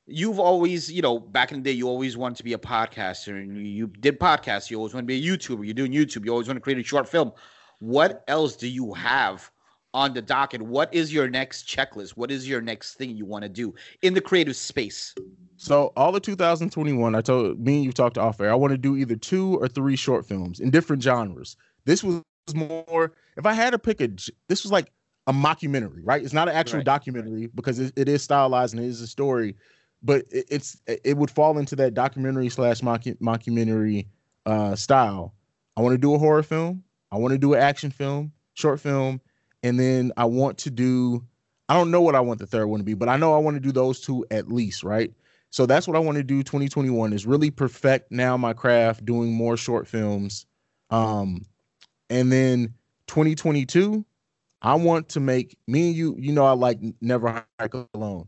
[0.05, 3.29] you've always, you know, back in the day, you always wanted to be a podcaster,
[3.29, 4.69] and you did podcasts.
[4.69, 5.65] You always want to be a YouTuber.
[5.65, 6.25] You're doing YouTube.
[6.25, 7.31] You always want to create a short film.
[7.79, 9.49] What else do you have?
[9.95, 10.61] On the docket.
[10.61, 12.11] What is your next checklist?
[12.11, 15.15] What is your next thing you want to do in the creative space?
[15.55, 18.51] So all of 2021, I told me and you talked off air.
[18.51, 21.55] I want to do either two or three short films in different genres.
[21.85, 22.21] This was
[22.53, 23.13] more.
[23.37, 24.09] If I had to pick a,
[24.49, 24.91] this was like
[25.27, 26.21] a mockumentary, right?
[26.21, 26.85] It's not an actual right.
[26.85, 29.55] documentary because it, it is stylized and it is a story,
[30.03, 34.07] but it, it's it would fall into that documentary slash mockumentary
[34.45, 35.33] uh, style.
[35.77, 36.83] I want to do a horror film.
[37.13, 39.21] I want to do an action film, short film,
[39.65, 41.25] and then I want to do
[41.67, 43.39] I don't know what I want the third one to be, but I know I
[43.39, 45.11] want to do those two at least, right?
[45.49, 49.33] So that's what I want to do 2021 is really perfect now my craft doing
[49.33, 50.45] more short films.
[50.91, 51.41] Um
[52.11, 52.75] and then
[53.07, 54.05] 2022
[54.61, 58.27] I want to make me and you you know I like never hike alone.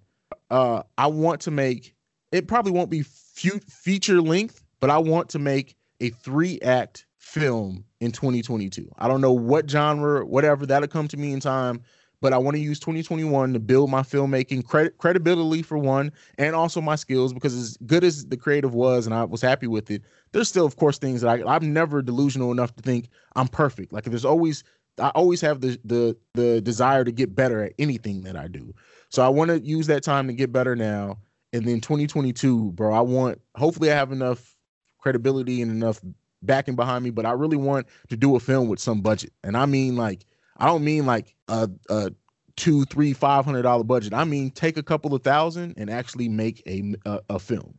[0.49, 1.93] Uh I want to make
[2.31, 7.83] it probably won't be feature length, but I want to make a three act film
[7.99, 8.89] in 2022.
[8.97, 11.81] I don't know what genre, whatever, that'll come to me in time.
[12.19, 16.55] But I want to use 2021 to build my filmmaking credit credibility for one, and
[16.55, 17.31] also my skills.
[17.31, 20.65] Because as good as the creative was, and I was happy with it, there's still,
[20.65, 23.93] of course, things that I, I'm never delusional enough to think I'm perfect.
[23.93, 24.63] Like there's always,
[24.99, 28.73] I always have the the the desire to get better at anything that I do.
[29.09, 31.19] So I want to use that time to get better now.
[31.53, 33.39] And then 2022, bro, I want.
[33.55, 34.57] Hopefully, I have enough
[34.97, 36.01] credibility and enough
[36.41, 39.33] backing behind me, but I really want to do a film with some budget.
[39.43, 40.25] And I mean like
[40.57, 42.11] I don't mean like a, a
[42.55, 44.13] two, three, five hundred dollar budget.
[44.13, 47.77] I mean take a couple of thousand and actually make a a, a film.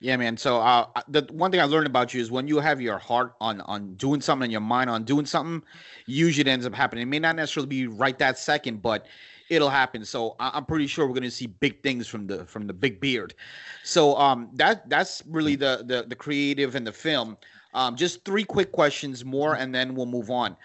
[0.00, 0.36] Yeah, man.
[0.36, 3.34] So uh, the one thing I learned about you is when you have your heart
[3.40, 5.66] on on doing something and your mind on doing something,
[6.06, 7.02] usually it ends up happening.
[7.02, 9.06] It may not necessarily be right that second, but
[9.54, 10.04] it'll happen.
[10.04, 13.00] So I, am pretty sure we're gonna see big things from the from the big
[13.00, 13.34] beard.
[13.82, 17.36] So um that that's really the the the creative and the film.
[17.74, 20.56] Um, just three quick questions more, and then we'll move on.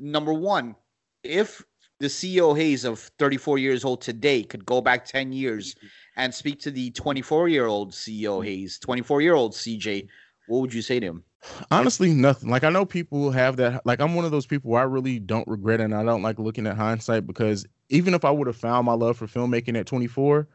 [0.00, 0.74] Number one,
[1.22, 1.62] if
[2.00, 5.74] the CEO Haize of 34 years old today could go back 10 years
[6.16, 10.08] and speak to the 24 year old CEO Haize, 24 year old CJ,
[10.46, 11.24] what would you say to him?
[11.70, 12.50] Honestly, nothing.
[12.50, 13.84] Like I know people have that.
[13.86, 16.22] Like I'm one of those people where I really don't regret it, and I don't
[16.22, 19.78] like looking at hindsight because even if I would have found my love for filmmaking
[19.78, 20.48] at 24,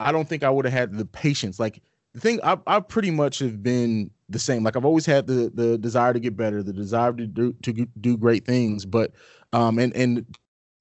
[0.00, 1.60] I don't think I would have had the patience.
[1.60, 1.82] Like
[2.14, 4.64] the thing, I, I pretty much have been the same.
[4.64, 7.72] Like I've always had the the desire to get better, the desire to do to
[7.72, 9.12] do great things, but
[9.52, 10.26] um and and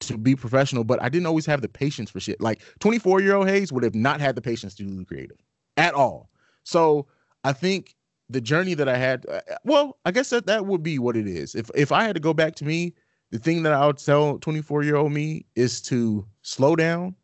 [0.01, 2.41] to be professional, but I didn't always have the patience for shit.
[2.41, 5.37] Like 24 year old Haize would have not had the patience to do the creative
[5.77, 6.29] at all.
[6.63, 7.07] So
[7.43, 7.95] I think
[8.31, 11.27] the journey that I had, uh, well, I guess that that would be what it
[11.27, 11.55] is.
[11.55, 12.93] If if I had to go back to me,
[13.31, 17.15] the thing that I would tell 24 year old me is to slow down,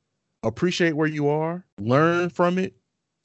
[0.43, 2.75] appreciate where you are, learn from it,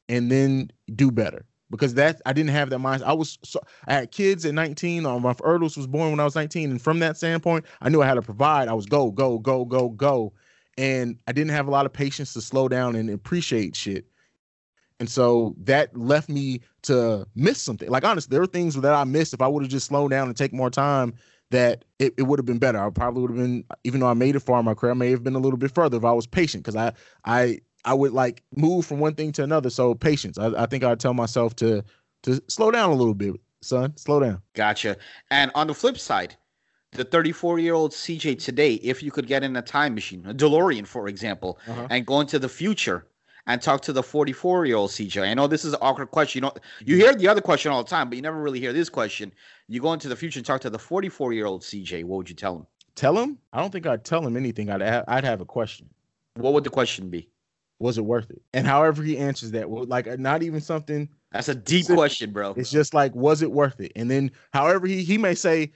[0.09, 1.45] and then do better.
[1.71, 3.05] Because that I didn't have that mindset.
[3.05, 5.07] I was so, I had kids at 19.
[5.07, 8.03] Um, my Erdels was born when I was 19, and from that standpoint, I knew
[8.03, 8.68] I had to provide.
[8.68, 10.35] I was go, go, go, go, go,
[10.77, 14.07] and I didn't have a lot of patience to slow down and appreciate shit.
[15.02, 17.90] And so that left me to miss something.
[17.90, 20.28] Like honestly, there were things that I missed if I would have just slowed down
[20.28, 21.14] and take more time
[21.50, 22.78] that it, it would have been better.
[22.78, 24.94] I probably would have been, even though I made it far in my career, I
[24.94, 26.92] may have been a little bit further if I was patient because I
[27.24, 29.70] I I would like move from one thing to another.
[29.70, 30.38] So patience.
[30.38, 31.82] I, I think I'd tell myself to
[32.22, 33.96] to slow down a little bit, son.
[33.96, 34.40] Slow down.
[34.54, 34.96] Gotcha.
[35.32, 36.36] And on the flip side,
[36.92, 40.32] the 34 year old CJ today, if you could get in a time machine, a
[40.32, 41.88] DeLorean, for example, uh-huh.
[41.90, 43.08] and go into the future
[43.46, 45.22] and talk to the 44 year old CJ.
[45.22, 46.42] I know this is an awkward question.
[46.42, 48.72] You know, you hear the other question all the time, but you never really hear
[48.72, 49.33] this question.
[49.68, 52.05] You go into the future and talk to the 44 year old CJ.
[52.05, 52.66] What would you tell him?
[52.94, 53.38] Tell him?
[53.52, 54.70] I don't think I'd tell him anything.
[54.70, 55.88] I'd have, I'd have a question.
[56.35, 57.28] What would the question be?
[57.78, 58.42] Was it worth it?
[58.55, 61.09] And however he answers that, like uh, not even something.
[61.33, 62.55] That's a deep question, bro.
[62.57, 63.92] It's just like, was it worth it?
[63.96, 65.72] And then however he he may say,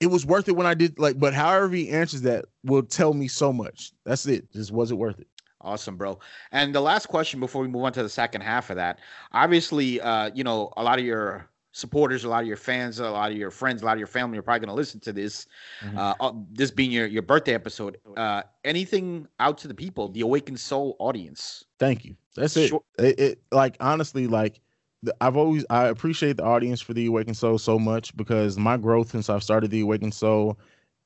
[0.00, 3.12] it was worth it when I did like, but however he answers that will tell
[3.12, 3.92] me so much.
[4.04, 4.50] That's it.
[4.52, 5.26] Just was it worth it?
[5.64, 6.18] Awesome, bro.
[6.52, 8.98] And the last question before we move on to the second half of that,
[9.32, 13.10] obviously, uh, you know, a lot of your supporters, a lot of your fans, a
[13.10, 15.12] lot of your friends, a lot of your family are probably going to listen to
[15.12, 15.46] this.
[15.80, 15.98] Mm-hmm.
[15.98, 20.20] Uh, uh, this being your your birthday episode, uh, anything out to the people, the
[20.20, 21.64] Awakened Soul audience.
[21.78, 22.14] Thank you.
[22.36, 22.68] That's it.
[22.68, 22.82] Sure.
[22.98, 23.42] It, it.
[23.50, 24.60] Like honestly, like
[25.20, 29.10] I've always I appreciate the audience for the Awakened Soul so much because my growth
[29.10, 30.58] since I've started the Awakened Soul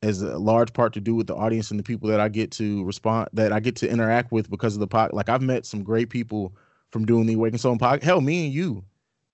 [0.02, 2.50] has a large part to do with the audience and the people that I get
[2.52, 5.12] to respond that I get to interact with because of the pod.
[5.12, 6.54] Like I've met some great people
[6.90, 8.02] from doing the Awaken Soul podcast.
[8.02, 8.84] Hell, me and you,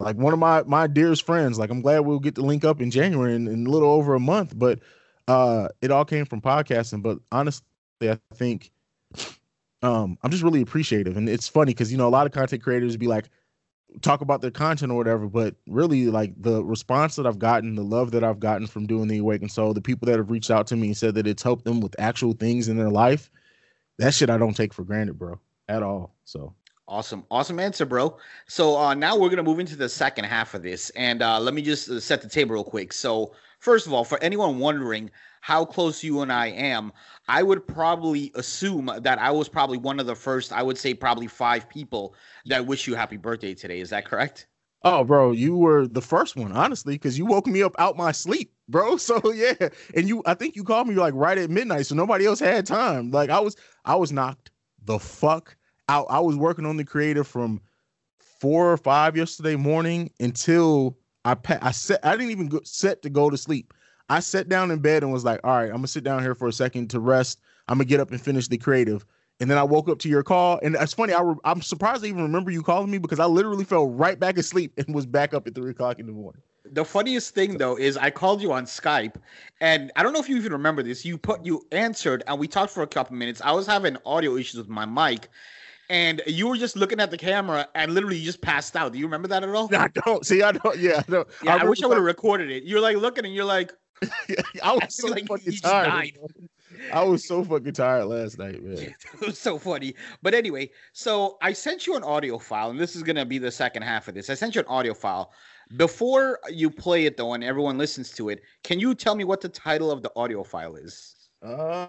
[0.00, 1.58] like one of my my dearest friends.
[1.58, 4.14] Like I'm glad we'll get to link up in January in, in a little over
[4.14, 4.58] a month.
[4.58, 4.80] But
[5.28, 7.02] uh, it all came from podcasting.
[7.02, 7.64] But honestly,
[8.02, 8.70] I think
[9.82, 12.62] um, I'm just really appreciative, and it's funny because you know a lot of content
[12.62, 13.28] creators be like,
[14.02, 17.84] talk about their content or whatever, but really like the response that I've gotten, the
[17.84, 20.66] love that I've gotten from doing the Awakened Soul, the people that have reached out
[20.68, 23.30] to me and said that it's helped them with actual things in their life,
[23.98, 26.14] that shit I don't take for granted, bro, at all.
[26.24, 26.54] So
[26.86, 28.18] Awesome, awesome answer, bro.
[28.46, 31.54] So uh, now we're gonna move into the second half of this, and uh, let
[31.54, 32.92] me just uh, set the table real quick.
[32.92, 33.32] So
[33.64, 36.92] first of all, for anyone wondering how close you and I am,
[37.28, 40.52] I would probably assume that I was probably one of the first.
[40.52, 42.14] I would say probably five people
[42.46, 43.80] that wish you happy birthday today.
[43.80, 44.46] Is that correct?
[44.82, 48.12] Oh, bro, you were the first one, honestly, because you woke me up out my
[48.12, 48.96] sleep, bro.
[48.98, 52.26] So yeah, and you, I think you called me like right at midnight, so nobody
[52.26, 53.10] else had time.
[53.10, 54.50] Like I was, I was knocked
[54.84, 55.56] the fuck
[55.88, 56.06] out.
[56.10, 57.62] I was working on the creative from
[58.18, 63.10] four or five yesterday morning until I I set I didn't even go, set to
[63.10, 63.72] go to sleep.
[64.08, 66.34] I sat down in bed and was like, all right, I'm gonna sit down here
[66.34, 67.40] for a second to rest.
[67.68, 69.06] I'm gonna get up and finish the creative.
[69.40, 71.12] And then I woke up to your call, and it's funny.
[71.12, 74.18] I re- I'm surprised I even remember you calling me because I literally fell right
[74.18, 76.40] back asleep and was back up at three o'clock in the morning.
[76.72, 79.16] The funniest thing though is I called you on Skype,
[79.60, 81.04] and I don't know if you even remember this.
[81.04, 83.40] You put you answered, and we talked for a couple minutes.
[83.44, 85.28] I was having audio issues with my mic,
[85.90, 88.92] and you were just looking at the camera, and literally you just passed out.
[88.92, 89.74] Do you remember that at all?
[89.76, 90.42] I don't see.
[90.42, 90.78] I don't.
[90.78, 91.28] Yeah, I don't.
[91.42, 92.64] Yeah, I, remember wish I would have recorded it.
[92.64, 93.72] You're like looking, and you're like,
[94.62, 96.18] I was so like, fucking tired.
[96.92, 98.76] I was so fucking tired last night, man.
[98.76, 99.94] it was so funny.
[100.22, 103.50] But anyway, so I sent you an audio file, and this is gonna be the
[103.50, 104.30] second half of this.
[104.30, 105.32] I sent you an audio file.
[105.76, 109.40] Before you play it though, and everyone listens to it, can you tell me what
[109.40, 111.14] the title of the audio file is?
[111.42, 111.86] Uh,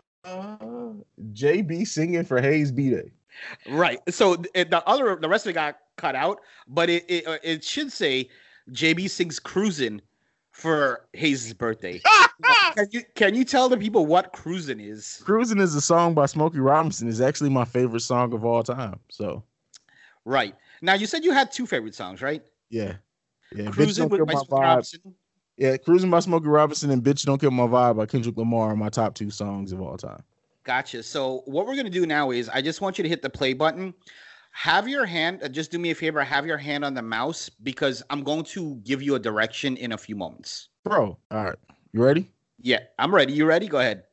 [1.34, 3.12] JB singing for Haize B Day.
[3.68, 4.00] Right.
[4.10, 7.64] So the other, the rest of it got cut out, but it it, uh, it
[7.64, 8.30] should say
[8.72, 10.02] JB sings cruising
[10.52, 12.02] for Haize' birthday.
[12.76, 15.22] can you can you tell the people what cruising is?
[15.24, 17.08] Cruising is a song by Smokey Robinson.
[17.08, 19.00] Is actually my favorite song of all time.
[19.10, 19.44] So
[20.26, 20.56] Right.
[20.82, 22.44] Now you said you had two favorite songs, right?
[22.70, 22.94] yeah,
[23.56, 23.70] yeah.
[23.70, 24.48] Cruising with by Smokey.
[24.52, 25.16] Robinson.
[25.58, 28.76] Yeah, Cruising by Smokey Robinson and Bitch Don't Kill My Vibe by Kendrick Lamar are
[28.76, 30.22] my top two songs of all time.
[30.66, 31.04] Gotcha.
[31.04, 33.54] So what we're gonna do now is I just want you to hit the play
[33.54, 33.94] button.
[34.52, 35.42] Have your hand.
[35.44, 36.24] uh, Just do me a favor.
[36.24, 39.92] Have your hand on the mouse because I'm going to give you a direction in
[39.92, 40.70] a few moments.
[40.84, 41.58] Bro, all right.
[41.92, 42.32] You ready?
[42.62, 43.34] Yeah, I'm ready.
[43.34, 43.68] You ready?
[43.68, 44.04] Go ahead.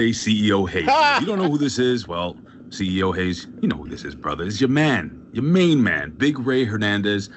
[0.00, 0.86] Birthday, CEO Haize.
[1.20, 2.34] You don't know who this is, well,
[2.70, 4.44] CEO Haize, you know who this is, brother.
[4.44, 7.28] It's your man, your main man, Big Ray Hernandez.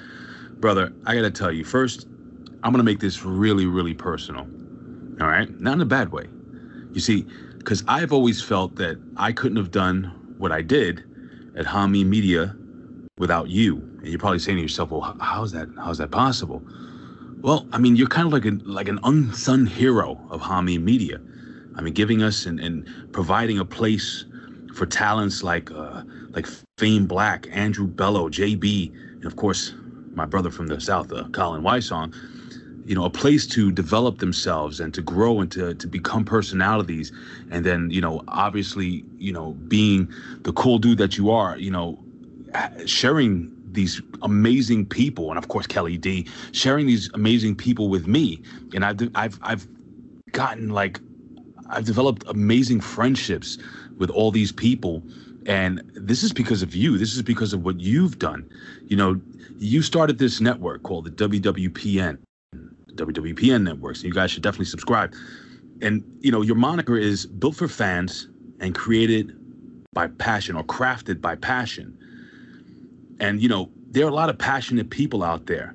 [0.60, 2.06] Brother, I gotta tell you, first,
[2.62, 4.46] I'm gonna make this really, really personal.
[5.20, 5.50] All right?
[5.60, 6.26] Not in a bad way.
[6.92, 7.26] You see,
[7.58, 10.04] because I've always felt that I couldn't have done
[10.38, 11.04] what I did
[11.56, 12.56] at Hami Media
[13.18, 13.76] without you.
[13.98, 16.62] And you're probably saying to yourself, well, how's that how's that possible?
[17.42, 21.20] Well, I mean, you're kind of like a like an unsung hero of Hami Media.
[21.76, 24.24] I mean, giving us and, and providing a place
[24.74, 26.46] for talents like uh, like
[26.78, 29.74] Fame Black, Andrew Bello, JB, and of course
[30.12, 32.14] my brother from the South, uh, Colin Wysong.
[32.86, 37.12] You know, a place to develop themselves and to grow and to to become personalities,
[37.50, 41.70] and then you know, obviously, you know, being the cool dude that you are, you
[41.70, 41.98] know,
[42.84, 48.42] sharing these amazing people, and of course Kelly D, sharing these amazing people with me,
[48.74, 49.66] and I've I've I've
[50.32, 51.00] gotten like
[51.74, 53.58] I've developed amazing friendships
[53.98, 55.02] with all these people.
[55.46, 56.96] And this is because of you.
[56.96, 58.48] This is because of what you've done.
[58.86, 59.20] You know,
[59.58, 62.18] you started this network called the WWPN,
[62.94, 64.00] WWPN networks.
[64.00, 65.14] And you guys should definitely subscribe.
[65.82, 68.28] And, you know, your moniker is built for fans
[68.60, 69.36] and created
[69.92, 71.98] by passion or crafted by passion.
[73.20, 75.74] And, you know, there are a lot of passionate people out there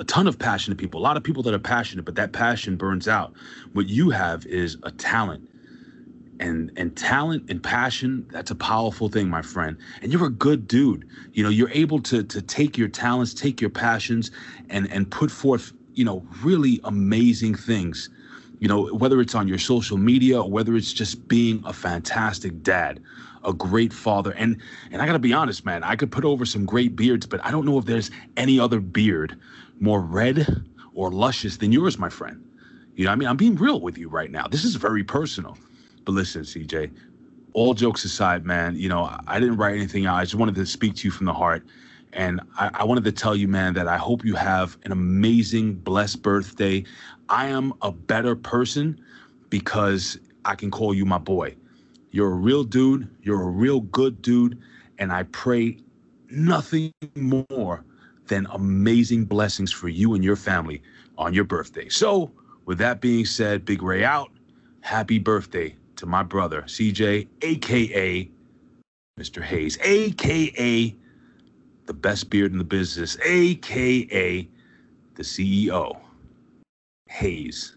[0.00, 2.74] a ton of passionate people, a lot of people that are passionate, but that passion
[2.74, 3.34] burns out.
[3.74, 5.46] What you have is a talent.
[6.40, 9.76] And and talent and passion, that's a powerful thing, my friend.
[10.00, 11.06] And you're a good dude.
[11.34, 14.30] You know, you're able to to take your talents, take your passions
[14.70, 18.08] and and put forth, you know, really amazing things.
[18.58, 22.62] You know, whether it's on your social media or whether it's just being a fantastic
[22.62, 23.00] dad,
[23.44, 24.32] a great father.
[24.32, 24.56] And
[24.90, 27.44] and I got to be honest, man, I could put over some great beards, but
[27.44, 29.36] I don't know if there's any other beard
[29.80, 30.64] more red
[30.94, 32.44] or luscious than yours, my friend.
[32.94, 34.46] You know, I mean, I'm being real with you right now.
[34.46, 35.56] This is very personal.
[36.04, 36.92] But listen, CJ,
[37.54, 40.16] all jokes aside, man, you know, I didn't write anything out.
[40.16, 41.64] I just wanted to speak to you from the heart.
[42.12, 45.74] And I, I wanted to tell you, man, that I hope you have an amazing,
[45.74, 46.84] blessed birthday.
[47.28, 49.00] I am a better person
[49.48, 51.56] because I can call you my boy.
[52.10, 53.08] You're a real dude.
[53.22, 54.58] You're a real good dude.
[54.98, 55.78] And I pray
[56.30, 57.84] nothing more
[58.30, 60.82] than amazing blessings for you and your family
[61.18, 61.90] on your birthday.
[61.90, 62.32] So,
[62.64, 64.30] with that being said, Big Ray out.
[64.80, 68.30] Happy birthday to my brother, CJ, aka
[69.18, 69.42] Mr.
[69.42, 70.96] Haize, aka
[71.86, 74.48] the best beard in the business, aka
[75.16, 75.98] the CEO.
[77.08, 77.76] Haize.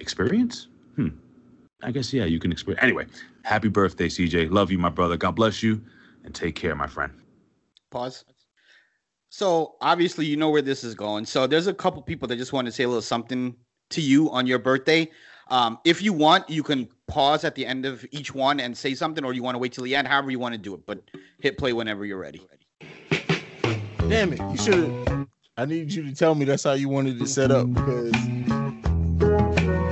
[0.00, 0.66] Experience?
[0.96, 1.08] Hmm.
[1.82, 2.82] I guess, yeah, you can experience.
[2.82, 3.06] Anyway,
[3.44, 4.50] happy birthday, CJ.
[4.50, 5.16] Love you, my brother.
[5.16, 5.80] God bless you
[6.24, 7.12] and take care, my friend.
[7.90, 8.24] Pause.
[9.30, 11.24] So obviously you know where this is going.
[11.24, 13.56] So there's a couple people that just want to say a little something
[13.90, 15.08] to you on your birthday.
[15.48, 18.94] Um, if you want, you can pause at the end of each one and say
[18.94, 20.84] something, or you want to wait till the end, however you want to do it.
[20.84, 21.02] But
[21.40, 22.46] hit play whenever you're ready.
[24.08, 24.40] Damn it.
[24.50, 25.28] You should.
[25.56, 28.14] I need you to tell me that's how you wanted it set up because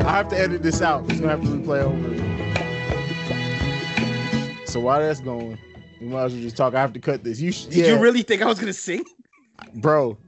[0.05, 1.05] I have to edit this out.
[1.11, 2.17] It's to have to replay over.
[4.67, 5.59] So while that's going,
[6.01, 6.75] we might as well just talk.
[6.75, 7.41] I have to cut this.
[7.41, 9.05] You sh- Did yeah, you really think I was gonna sing?
[9.77, 10.19] Bro?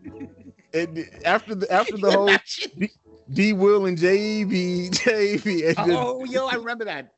[0.73, 2.31] It, after the after the whole
[2.79, 2.91] D,
[3.33, 5.75] D Will and JEB JEB.
[5.77, 7.13] just- Oh, yo, I remember that.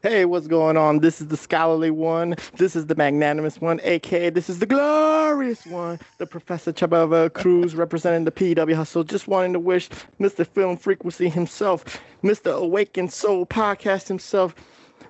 [0.00, 1.00] Hey, what's going on?
[1.00, 2.36] This is the scholarly one.
[2.56, 7.74] This is the magnanimous one, aka this is the glorious one, the Professor Chababa Cruz
[7.74, 9.02] representing the PW Hustle.
[9.02, 9.88] Just wanting to wish
[10.20, 10.46] Mr.
[10.46, 12.54] Film Frequency himself, Mr.
[12.56, 14.54] Awakened Soul Podcast himself,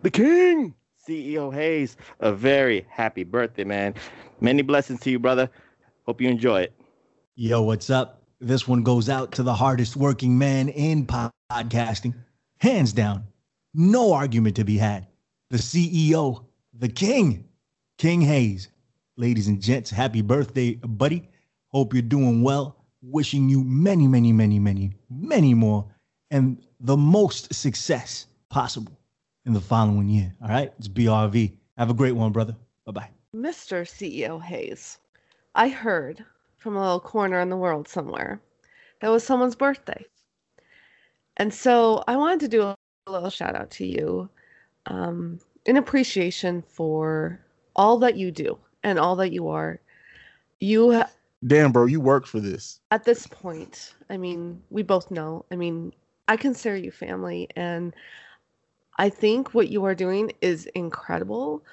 [0.02, 0.74] the King,
[1.08, 3.94] CEO Haize, a very happy birthday, man.
[4.40, 5.48] Many blessings to you, brother.
[6.04, 6.74] Hope you enjoy it.
[7.34, 8.22] Yo, what's up?
[8.40, 12.14] This one goes out to the hardest working man in podcasting.
[12.60, 13.24] Hands down,
[13.72, 15.06] no argument to be had.
[15.48, 16.44] The CEO,
[16.74, 17.48] the king,
[17.96, 18.68] King Haize.
[19.16, 21.28] Ladies and gents, happy birthday, buddy.
[21.68, 22.84] Hope you're doing well.
[23.00, 25.86] Wishing you many, many, many, many, many more
[26.30, 28.97] and the most success possible
[29.48, 30.32] in the following year.
[30.42, 30.72] All right?
[30.78, 31.52] It's BRV.
[31.78, 32.54] Have a great one, brother.
[32.84, 33.08] Bye bye.
[33.34, 33.82] Mr.
[33.82, 34.98] CEO Haize,
[35.54, 36.24] I heard
[36.56, 38.40] from a little corner in the world somewhere
[39.00, 40.04] that was someone's birthday.
[41.38, 42.76] And so I wanted to do a
[43.08, 44.28] little shout out to you
[44.86, 47.40] um, in appreciation for
[47.76, 49.80] all that you do and all that you are.
[50.60, 51.10] You, ha-
[51.46, 52.80] Damn, bro, you work for this.
[52.90, 55.92] at this point, I mean, we both know, I mean,
[56.26, 57.94] I consider you family, and
[58.98, 61.64] I think what you are doing is incredible.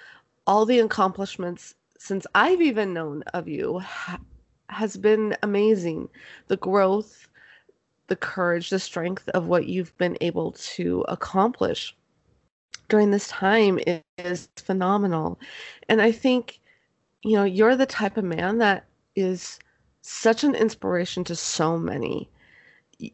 [0.47, 4.19] All the accomplishments since I've even known of you ha-
[4.69, 6.09] has been amazing.
[6.47, 7.27] The growth,
[8.07, 11.95] the courage, the strength of what you've been able to accomplish
[12.89, 13.79] during this time
[14.17, 15.39] is phenomenal.
[15.89, 16.59] And I think,
[17.23, 19.59] you know, you're the type of man that is
[20.01, 22.29] such an inspiration to so many.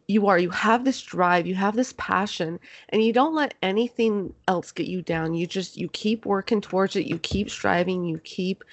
[0.07, 2.59] You are, you have this drive, you have this passion,
[2.89, 5.33] and you don't let anything else get you down.
[5.33, 8.63] You just, you keep working towards it, you keep striving, you keep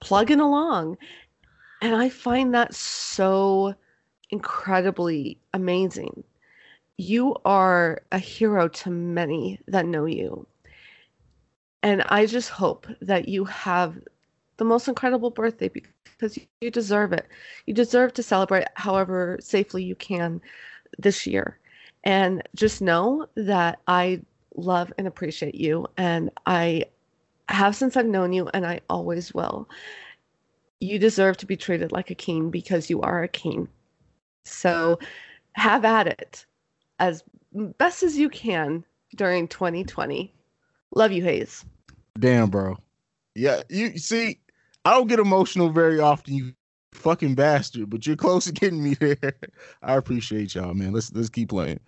[0.00, 0.98] plugging along.
[1.80, 3.74] And I find that so
[4.30, 6.24] incredibly amazing.
[6.96, 10.46] You are a hero to many that know you.
[11.82, 13.98] And I just hope that you have
[14.56, 17.26] the most incredible birthday because you deserve it.
[17.66, 20.40] You deserve to celebrate however safely you can
[20.98, 21.58] this year.
[22.04, 24.20] And just know that I
[24.54, 25.86] love and appreciate you.
[25.96, 26.84] And I
[27.48, 29.68] have since I've known you, and I always will.
[30.80, 33.68] You deserve to be treated like a king because you are a king.
[34.44, 34.98] So
[35.54, 36.46] have at it
[36.98, 38.84] as best as you can
[39.16, 40.32] during 2020.
[40.94, 41.64] Love you, Haize.
[42.18, 42.76] Damn, bro.
[43.34, 44.40] Yeah, you see,
[44.84, 46.52] I don't get emotional very often, you
[46.92, 49.16] fucking bastard, but you're close to getting me there.
[49.82, 50.92] I appreciate y'all, man.
[50.92, 51.80] Let's let's keep playing.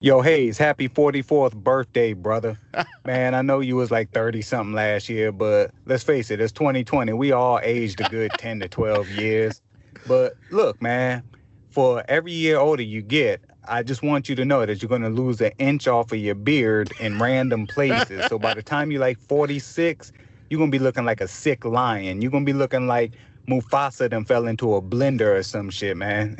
[0.00, 2.58] Yo, Haize, happy 44th birthday, brother.
[3.06, 6.52] Man, I know you was like 30 something last year, but let's face it, it's
[6.52, 7.14] 2020.
[7.14, 9.62] We all aged a good 10 to 12 years.
[10.06, 11.22] But look, man,
[11.70, 15.00] for every year older you get, I just want you to know that you're going
[15.02, 18.26] to lose an inch off of your beard in random places.
[18.26, 20.12] so by the time you're like 46,
[20.54, 22.22] you're going to be looking like a sick lion.
[22.22, 23.14] You're going to be looking like
[23.48, 26.36] Mufasa then fell into a blender or some shit, man.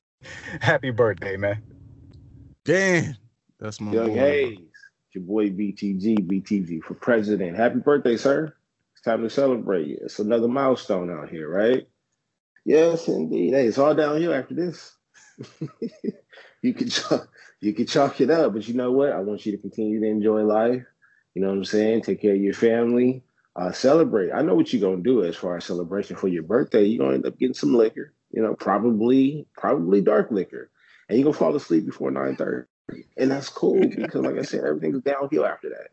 [0.60, 1.62] Happy birthday, man.
[2.66, 3.16] Damn.
[3.58, 4.14] That's my Young boy.
[4.14, 7.56] Haize, it's your boy BTG, BTG for president.
[7.56, 8.54] Happy birthday, sir.
[8.92, 10.00] It's time to celebrate you.
[10.02, 11.88] It's another milestone out here, right?
[12.66, 13.54] Yes, indeed.
[13.54, 14.94] Hey, it's all downhill after this.
[16.60, 17.30] you could chalk,
[17.62, 19.12] you could chalk it up, but you know what?
[19.12, 20.84] I want you to continue to enjoy life.
[21.32, 22.02] You know what I'm saying?
[22.02, 23.22] Take care of your family.
[23.56, 24.30] Uh, celebrate.
[24.32, 26.84] I know what you're gonna do as far as celebration for your birthday.
[26.84, 28.12] You're gonna end up getting some liquor.
[28.30, 30.70] You know, probably probably dark liquor,
[31.08, 32.66] and you're gonna fall asleep before 9:30,
[33.16, 35.88] and that's cool because, like I said, everything's downhill after that.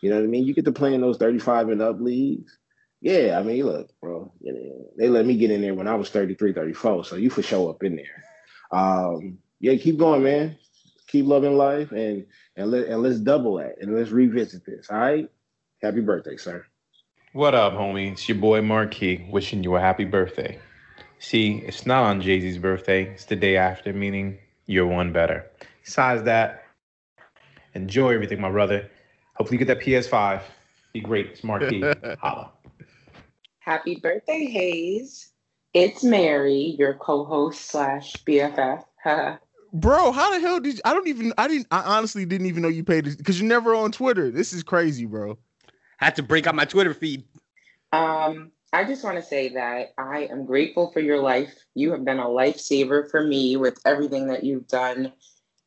[0.00, 0.44] You know what I mean?
[0.44, 2.58] You get to play in those 35 and up leagues.
[3.02, 5.96] Yeah, I mean, look, bro, you know, they let me get in there when I
[5.96, 8.24] was 33, 34, so you for sure up in there.
[8.70, 10.56] Um, yeah, keep going, man.
[11.08, 12.24] Keep loving life, and
[12.56, 14.88] and let and let's double that, and let's revisit this.
[14.88, 15.28] All right.
[15.82, 16.64] Happy birthday, sir.
[17.34, 18.12] What up, homie?
[18.12, 20.58] It's your boy Marquis, wishing you a happy birthday.
[21.18, 25.50] See, it's not on Jay Z's birthday, it's the day after, meaning you're one better.
[25.82, 26.66] Besides that,
[27.72, 28.86] enjoy everything, my brother.
[29.36, 30.42] Hopefully, you get that PS5.
[30.92, 31.28] Be great.
[31.28, 31.82] It's Marquis.
[32.20, 32.50] Holla.
[33.60, 35.30] Happy birthday, Haize.
[35.72, 38.84] It's Mary, your co-host slash BFF.
[39.72, 42.62] Bro, how the hell did you, I don't even I didn't I honestly didn't even
[42.62, 44.30] know you paid this because you're never on Twitter.
[44.30, 45.38] This is crazy, bro.
[46.02, 47.24] Had to break out my Twitter feed.
[47.92, 51.54] um, I just want to say that I am grateful for your life.
[51.74, 55.12] You have been a lifesaver for me with everything that you've done.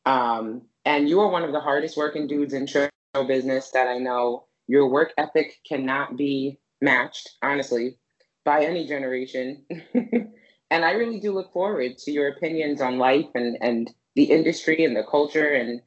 [0.04, 2.88] Um, and you are one of the hardest working dudes in show
[3.28, 7.98] business that I know your work ethic cannot be matched, honestly,
[8.44, 9.64] by any generation.
[9.94, 14.84] and I really do look forward to your opinions on life and, and the industry
[14.84, 15.80] and the culture and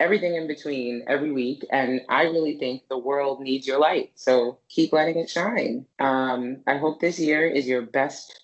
[0.00, 1.64] everything in between every week.
[1.70, 4.12] And I really think the world needs your light.
[4.14, 5.86] So keep letting it shine.
[5.98, 8.40] Um, I hope this year is your best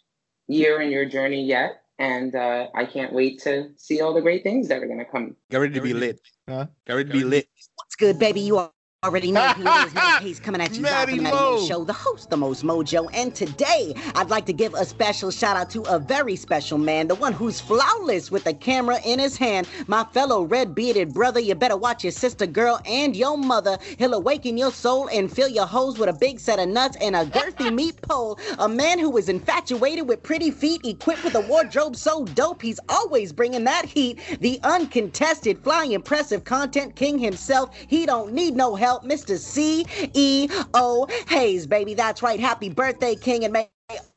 [0.47, 1.83] year in your journey yet.
[1.99, 5.05] And uh, I can't wait to see all the great things that are going to
[5.05, 5.37] come.
[5.51, 6.21] Get ready to be lit.
[6.49, 6.67] Huh?
[6.87, 7.49] Get ready to be lit.
[7.75, 8.41] What's good, baby?
[8.41, 8.73] You are
[9.03, 9.93] already know who is.
[10.21, 13.09] Haize coming at you from the Show, the host, the most mojo.
[13.15, 17.09] And today, I'd like to give a special shout out to a very special man,
[17.09, 19.67] the one who's flawless with a camera in his hand.
[19.87, 23.79] My fellow red bearded brother, you better watch your sister, girl, and your mother.
[23.99, 27.17] He'll awaken your soul and fill your hose with a big set of nuts and
[27.17, 28.39] a girthy meat pole.
[28.59, 32.81] A man who is infatuated with pretty feet, equipped with a wardrobe so dope, he's
[32.91, 34.19] always bringing that heat.
[34.41, 37.75] The uncontested, flying impressive content king himself.
[37.89, 38.90] He don't need no help.
[38.99, 39.39] Mr.
[39.39, 41.07] C.E.O.
[41.29, 41.95] Haize, baby.
[41.95, 42.41] That's right.
[42.41, 43.69] Happy birthday, King, and may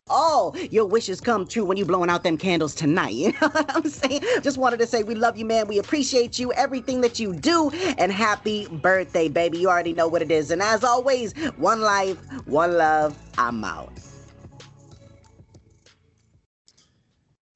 [0.10, 3.14] all your wishes come true when you blowing out them candles tonight.
[3.24, 4.22] You know what I'm saying?
[4.42, 5.68] Just wanted to say we love you, man.
[5.68, 9.60] We appreciate you, everything that you do, and happy birthday, baby.
[9.60, 10.52] You already know what it is.
[10.52, 12.18] And as always, one life,
[12.48, 13.18] one love.
[13.38, 13.92] I'm out.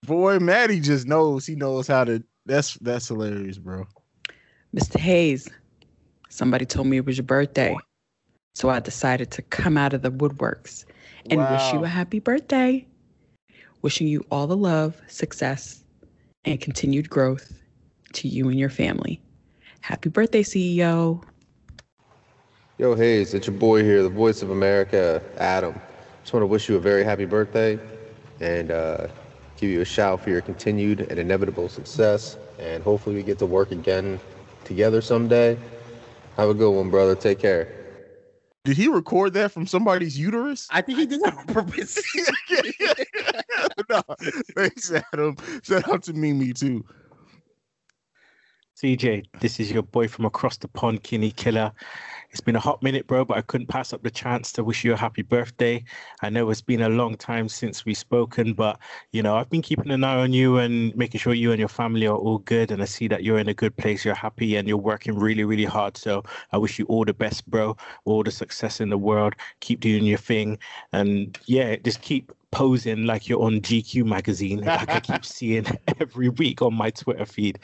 [0.03, 1.45] Boy, Maddie just knows.
[1.45, 2.23] He knows how to.
[2.45, 3.85] That's that's hilarious, bro.
[4.75, 4.99] Mr.
[4.99, 5.49] Haize,
[6.29, 7.75] somebody told me it was your birthday.
[8.55, 10.85] So I decided to come out of the woodworks
[11.29, 12.87] and wish you a happy birthday.
[13.83, 15.83] Wishing you all the love, success,
[16.45, 17.53] and continued growth
[18.13, 19.21] to you and your family.
[19.81, 21.23] Happy birthday, CEO.
[22.79, 25.79] Yo, Haize, it's your boy here, the voice of America, Adam.
[26.21, 27.79] Just want to wish you a very happy birthday
[28.39, 29.07] and uh,
[29.57, 32.37] give you a shout for your continued and inevitable success.
[32.59, 34.19] And hopefully, we get to work again
[34.63, 35.57] together someday.
[36.37, 37.15] Have a good one, brother.
[37.15, 37.67] Take care.
[38.63, 40.67] Did he record that from somebody's uterus?
[40.69, 41.97] I think he did that on purpose.
[43.89, 44.01] no,
[44.55, 45.35] thanks, Adam.
[45.63, 46.85] Shout out to Mimi too.
[48.75, 51.71] CJ, this is your boy from across the pond, Kenny Killer.
[52.31, 54.83] It's been a hot minute, bro, but I couldn't pass up the chance to wish
[54.83, 55.83] you a happy birthday.
[56.21, 58.79] I know it's been a long time since we've spoken, but
[59.11, 61.69] you know, I've been keeping an eye on you and making sure you and your
[61.69, 62.71] family are all good.
[62.71, 65.45] And I see that you're in a good place, you're happy, and you're working really,
[65.45, 65.97] really hard.
[65.97, 67.77] So I wish you all the best, bro.
[68.05, 69.33] All the success in the world.
[69.61, 70.59] Keep doing your thing.
[70.93, 75.67] And yeah, just keep posing like you're on GQ magazine, like I keep seeing
[75.99, 77.59] every week on my Twitter feed.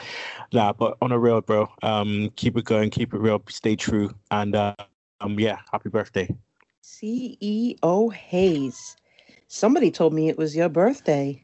[0.52, 4.14] Nah, but on a real, bro, um, keep it going, keep it real, stay true,
[4.30, 4.76] and uh,
[5.20, 6.28] um, yeah, happy birthday.
[6.84, 8.96] CEO Haize.
[9.48, 11.42] Somebody told me it was your birthday.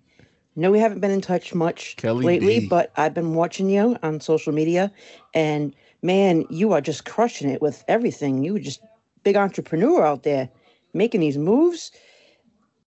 [0.54, 2.68] No, we haven't been in touch much Kelly lately, B.
[2.68, 4.92] but I've been watching you on social media,
[5.34, 8.44] and man, you are just crushing it with everything.
[8.44, 8.80] You were just
[9.24, 10.48] big entrepreneur out there,
[10.94, 11.90] making these moves.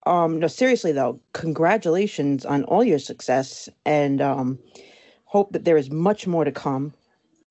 [0.06, 4.58] Um, no, seriously though, congratulations on all your success, and um,
[5.24, 6.92] hope that there is much more to come.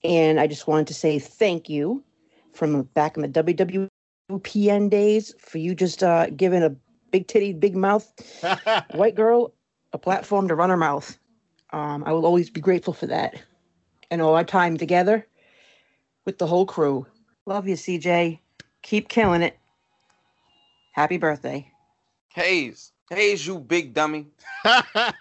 [0.03, 2.03] And I just wanted to say thank you
[2.53, 3.89] from back in the
[4.29, 6.75] WWPN days for you just uh, giving a
[7.11, 8.11] big titty, big mouth
[8.93, 9.53] white girl
[9.93, 11.17] a platform to run her mouth.
[11.71, 13.41] Um, I will always be grateful for that.
[14.11, 15.25] And all our time together
[16.25, 17.07] with the whole crew.
[17.45, 18.39] Love you, CJ.
[18.81, 19.57] Keep killing it.
[20.91, 21.72] Happy birthday.
[22.33, 22.91] Haize.
[23.11, 24.25] Haize, you big dummy.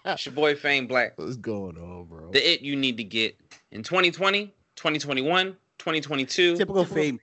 [0.06, 1.12] it's your boy Fame Black.
[1.18, 2.30] What's going on, bro?
[2.30, 3.36] The it you need to get
[3.70, 4.46] in 2020,
[4.76, 5.48] 2021,
[5.78, 6.56] 2022.
[6.56, 7.20] Typical Fame.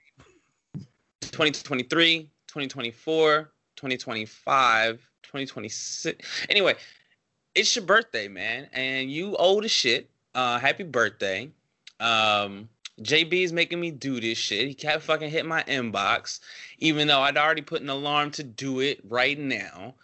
[1.21, 6.45] 2023, 2024, 2025, 2026.
[6.49, 6.75] Anyway,
[7.55, 10.07] it's your birthday, man, and you old as shit.
[10.35, 11.49] Uh, happy birthday.
[11.99, 12.69] Um,
[13.01, 14.67] JB is making me do this shit.
[14.67, 16.39] He kept fucking hit my inbox,
[16.79, 19.95] even though I'd already put an alarm to do it right now.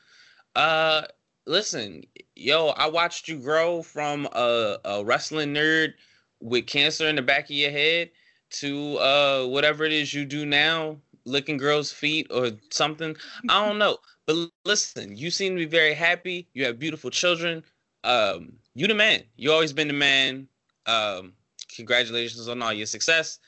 [0.56, 1.04] Uh,
[1.46, 2.04] listen,
[2.36, 5.94] yo, I watched you grow from a, a wrestling nerd
[6.42, 8.12] with cancer in the back of your head
[8.52, 13.16] to uh whatever it is you do now, licking girls' feet or something.
[13.50, 13.98] I don't know.
[14.26, 16.48] But listen, you seem to be very happy.
[16.54, 17.64] You have beautiful children.
[18.04, 19.24] Um, you the man.
[19.36, 20.48] You always been the man.
[20.86, 21.34] Um,
[21.76, 23.40] congratulations on all your success,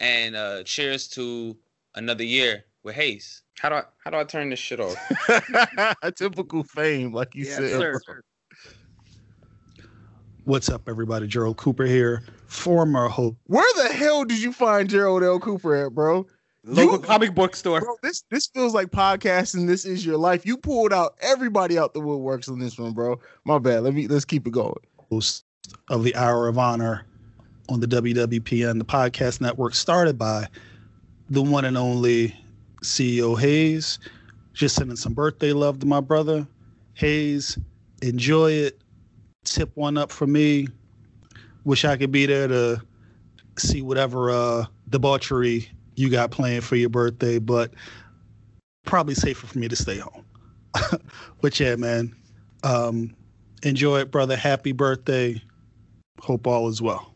[0.00, 1.56] and uh, cheers to
[1.94, 3.42] another year with Haize.
[3.58, 4.96] How do I how do I turn this shit off?
[6.02, 7.78] A typical fame, like you said.
[7.78, 7.98] bro.
[10.44, 11.26] What's up, everybody?
[11.26, 13.36] Gerald Cooper here, former host.
[13.46, 15.38] Where the hell did you find Gerald L.
[15.38, 16.26] Cooper at, bro?
[16.64, 17.80] Local comic book store.
[17.80, 19.66] Bro, this this feels like podcasting.
[19.66, 20.46] This is your life.
[20.46, 23.20] You pulled out everybody out the woodworks on this one, bro.
[23.44, 23.82] My bad.
[23.82, 24.74] Let me let's keep it going.
[25.10, 25.44] host
[25.90, 27.04] of the Hour of Honor
[27.68, 30.46] on the WWPN, the podcast network started by
[31.30, 32.34] the one and only
[32.82, 33.98] CEO Haize.
[34.52, 36.46] Just sending some birthday love to my brother.
[36.94, 37.58] Haize,
[38.02, 38.80] enjoy it.
[39.44, 40.68] Tip one up for me.
[41.64, 42.82] Wish I could be there to
[43.56, 47.72] see whatever uh, debauchery you got planned for your birthday, but
[48.84, 50.24] probably safer for me to stay home.
[51.40, 52.14] but yeah, man,
[52.62, 53.14] um,
[53.62, 54.36] enjoy it, brother.
[54.36, 55.40] Happy birthday.
[56.20, 57.14] Hope all is well.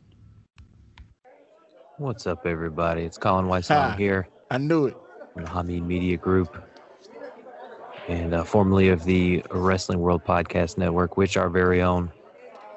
[2.03, 3.03] What's up, everybody?
[3.03, 4.27] It's Colin Weissman here.
[4.51, 4.97] I knew it.
[5.35, 6.61] From the Hamid Media Group,
[8.09, 12.11] and uh, formerly of the Wrestling World Podcast Network, which our very own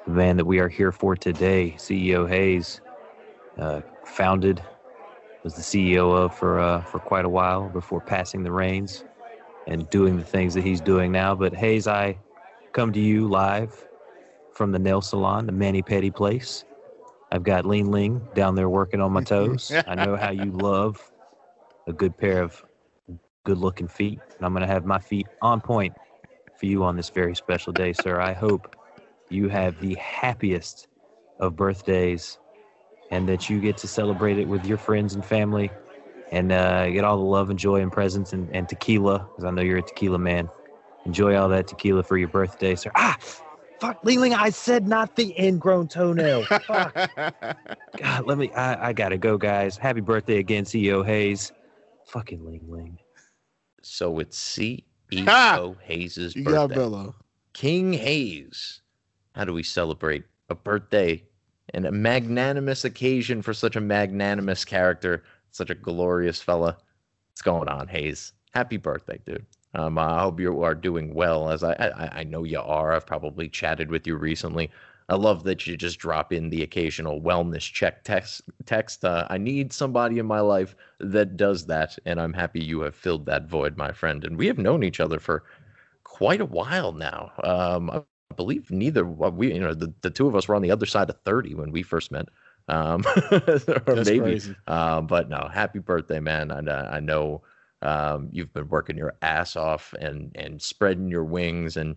[0.04, 2.80] the man that we are here for today, CEO Haize,
[3.58, 4.62] uh, founded,
[5.42, 9.02] was the CEO of for uh, for quite a while before passing the reins
[9.66, 11.34] and doing the things that he's doing now.
[11.34, 12.16] But Haize, I
[12.72, 13.88] come to you live
[14.52, 16.64] from the nail salon, the Manny Petty place.
[17.32, 19.72] I've got Lean Ling down there working on my toes.
[19.86, 21.10] I know how you love
[21.86, 22.64] a good pair of
[23.44, 24.18] good looking feet.
[24.36, 25.94] And I'm going to have my feet on point
[26.58, 28.20] for you on this very special day, sir.
[28.20, 28.76] I hope
[29.30, 30.88] you have the happiest
[31.40, 32.38] of birthdays
[33.10, 35.70] and that you get to celebrate it with your friends and family
[36.32, 39.50] and uh, get all the love and joy and presents and, and tequila, because I
[39.50, 40.48] know you're a tequila man.
[41.04, 42.90] Enjoy all that tequila for your birthday, sir.
[42.96, 43.16] Ah,
[43.80, 46.50] fuck, Ling Ling, I said not the ingrown toenail.
[46.66, 46.96] Fuck.
[47.96, 49.76] God, let me, I, I gotta go, guys.
[49.76, 51.52] Happy birthday again, CEO Haize.
[52.04, 52.98] Fucking Ling Ling.
[53.82, 54.82] So it's CEO
[55.14, 55.62] Ha!
[55.82, 56.74] Haize' You birthday.
[56.74, 57.14] got Bello.
[57.54, 58.82] King Haize.
[59.34, 61.22] How do we celebrate a birthday
[61.74, 66.76] and a magnanimous occasion for such a magnanimous character, such a glorious fella?
[67.30, 68.32] What's going on, Haize?
[68.54, 69.46] Happy birthday, dude.
[69.76, 72.92] Um, I hope you are doing well, as I, I I know you are.
[72.92, 74.70] I've probably chatted with you recently.
[75.08, 78.42] I love that you just drop in the occasional wellness check text.
[78.64, 79.04] Text.
[79.04, 82.94] Uh, I need somebody in my life that does that, and I'm happy you have
[82.96, 84.24] filled that void, my friend.
[84.24, 85.44] And we have known each other for
[86.04, 87.32] quite a while now.
[87.44, 88.02] Um, I
[88.36, 91.10] believe neither we, you know, the, the two of us were on the other side
[91.10, 92.28] of 30 when we first met.
[92.68, 93.04] Um,
[93.86, 94.18] or That's maybe.
[94.18, 94.56] crazy.
[94.66, 96.50] Um, but no, happy birthday, man.
[96.50, 97.42] And uh, I know
[97.82, 101.96] um, you've been working your ass off and and spreading your wings and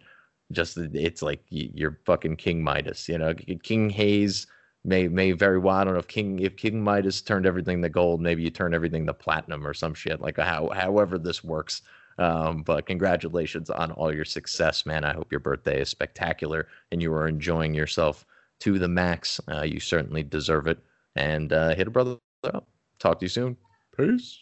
[0.51, 3.33] just it's like you're fucking King Midas, you know.
[3.63, 4.47] King Haize
[4.83, 5.75] may may very well.
[5.75, 8.73] I don't know if King if King Midas turned everything to gold, maybe you turn
[8.73, 10.21] everything to platinum or some shit.
[10.21, 11.81] Like how however this works.
[12.17, 15.05] Um, but congratulations on all your success, man.
[15.05, 18.25] I hope your birthday is spectacular and you are enjoying yourself
[18.59, 19.39] to the max.
[19.49, 20.79] Uh, you certainly deserve it.
[21.15, 22.67] And uh, hit a brother up.
[22.99, 23.57] Talk to you soon.
[23.95, 24.37] Peace.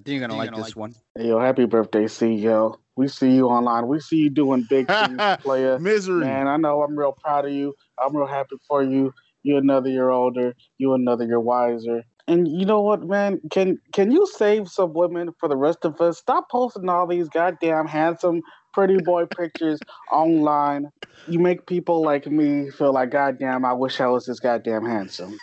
[0.00, 0.94] I think you're gonna like this one.
[1.14, 2.78] Hey, yo, happy birthday, CEO.
[2.96, 3.86] We see you online.
[3.86, 5.78] We see you doing big things, player.
[5.78, 6.20] Misery.
[6.24, 7.74] Man, I know I'm real proud of you.
[8.02, 9.12] I'm real happy for you.
[9.42, 10.54] You another year older.
[10.78, 12.04] You another year wiser.
[12.26, 13.42] And you know what, man?
[13.50, 16.16] Can can you save some women for the rest of us?
[16.16, 18.40] Stop posting all these goddamn handsome,
[18.72, 19.80] pretty boy pictures
[20.10, 20.88] online.
[21.28, 25.36] You make people like me feel like, goddamn, I wish I was this goddamn handsome.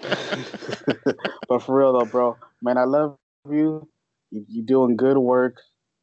[1.48, 3.18] but for real though, bro, man, I love
[3.50, 3.88] you.
[4.30, 5.56] You- You're doing good work.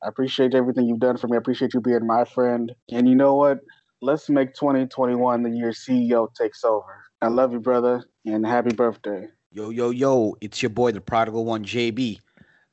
[0.04, 1.36] I appreciate everything you've done for me.
[1.36, 2.72] I appreciate you being my friend.
[2.92, 3.60] And you know what?
[4.02, 7.04] Let's make 2021 the year CEO takes over.
[7.22, 9.28] I love you, brother, and happy birthday.
[9.52, 12.20] Yo, yo, yo, it's your boy, the prodigal one, JB.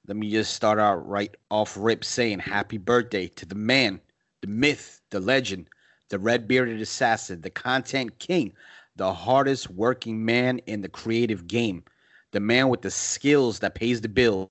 [0.07, 4.01] Let me just start out right off rip saying happy birthday to the man,
[4.41, 5.69] the myth, the legend,
[6.09, 8.55] the red bearded assassin, the content king,
[8.97, 11.85] the hardest working man in the creative game,
[12.33, 14.49] the man with the skills that pays the bills,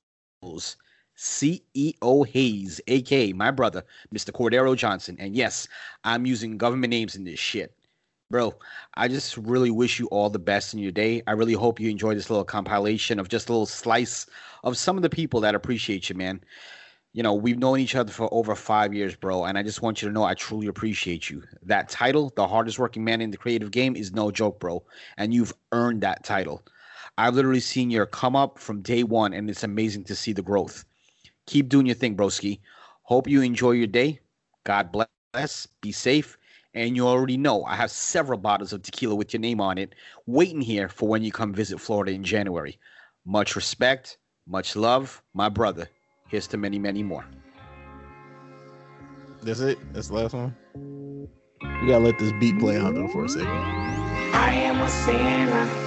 [1.17, 3.83] CEO Haize, aka my brother,
[4.13, 4.31] Mr.
[4.31, 5.17] Cordero Johnson.
[5.19, 5.67] And yes,
[6.03, 7.73] I'm using government names in this shit.
[8.29, 8.55] Bro,
[8.95, 11.23] I just really wish you all the best in your day.
[11.27, 14.25] I really hope you enjoy this little compilation of just a little slice
[14.63, 16.41] of some of the people that appreciate you, man.
[17.13, 20.01] You know, we've known each other for over five years, bro, and I just want
[20.01, 21.41] you to know I truly appreciate you.
[21.63, 24.83] That title, the hardest working man in the creative game, is no joke, bro,
[25.15, 26.61] and you've earned that title.
[27.17, 30.43] I've literally seen your come up from day one, and it's amazing to see the
[30.43, 30.85] growth.
[31.47, 32.59] Keep doing your thing, broski.
[33.03, 34.19] Hope you enjoy your day.
[34.65, 35.67] God bless.
[35.81, 36.37] Be safe.
[36.73, 39.95] And you already know I have several bottles of tequila with your name on it
[40.27, 42.77] waiting here for when you come visit Florida in January.
[43.25, 45.89] Much respect, much love, my brother.
[46.27, 47.25] Here's to many, many more.
[49.41, 49.79] That's it.
[49.93, 50.55] That's the last one.
[51.63, 53.47] You gotta let this beat play out though for a second.
[53.47, 55.86] I am a sinner.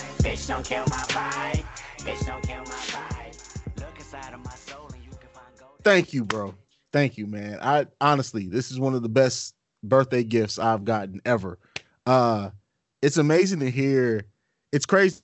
[0.21, 1.65] Bitch, don't kill my vibe.
[1.99, 3.79] Bitch, don't kill my vibe.
[3.79, 5.71] Look inside of my soul and you can find gold.
[5.83, 6.53] Thank you, bro.
[6.93, 7.57] Thank you, man.
[7.61, 11.57] I honestly, this is one of the best birthday gifts I've gotten ever.
[12.05, 12.51] Uh
[13.01, 14.25] it's amazing to hear.
[14.71, 15.21] It's crazy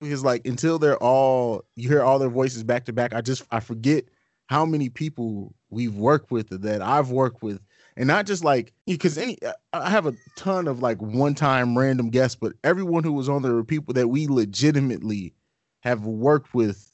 [0.00, 3.42] because like until they're all you hear all their voices back to back, I just
[3.50, 4.04] I forget
[4.48, 7.60] how many people we've worked with that I've worked with.
[7.96, 9.38] And not just like because any
[9.72, 13.54] I have a ton of like one-time random guests, but everyone who was on there
[13.54, 15.34] were people that we legitimately
[15.80, 16.92] have worked with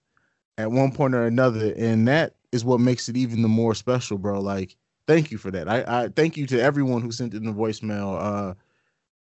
[0.59, 1.75] at one point or another.
[1.77, 4.41] And that is what makes it even the more special, bro.
[4.41, 4.77] Like,
[5.07, 5.69] thank you for that.
[5.69, 8.19] I, I thank you to everyone who sent in the voicemail.
[8.21, 8.55] Uh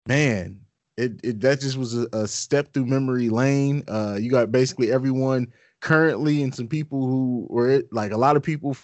[0.07, 0.61] man,
[0.97, 3.84] it, it that just was a, a step through memory lane.
[3.88, 5.51] Uh you got basically everyone
[5.86, 8.75] currently and some people who were like a lot of people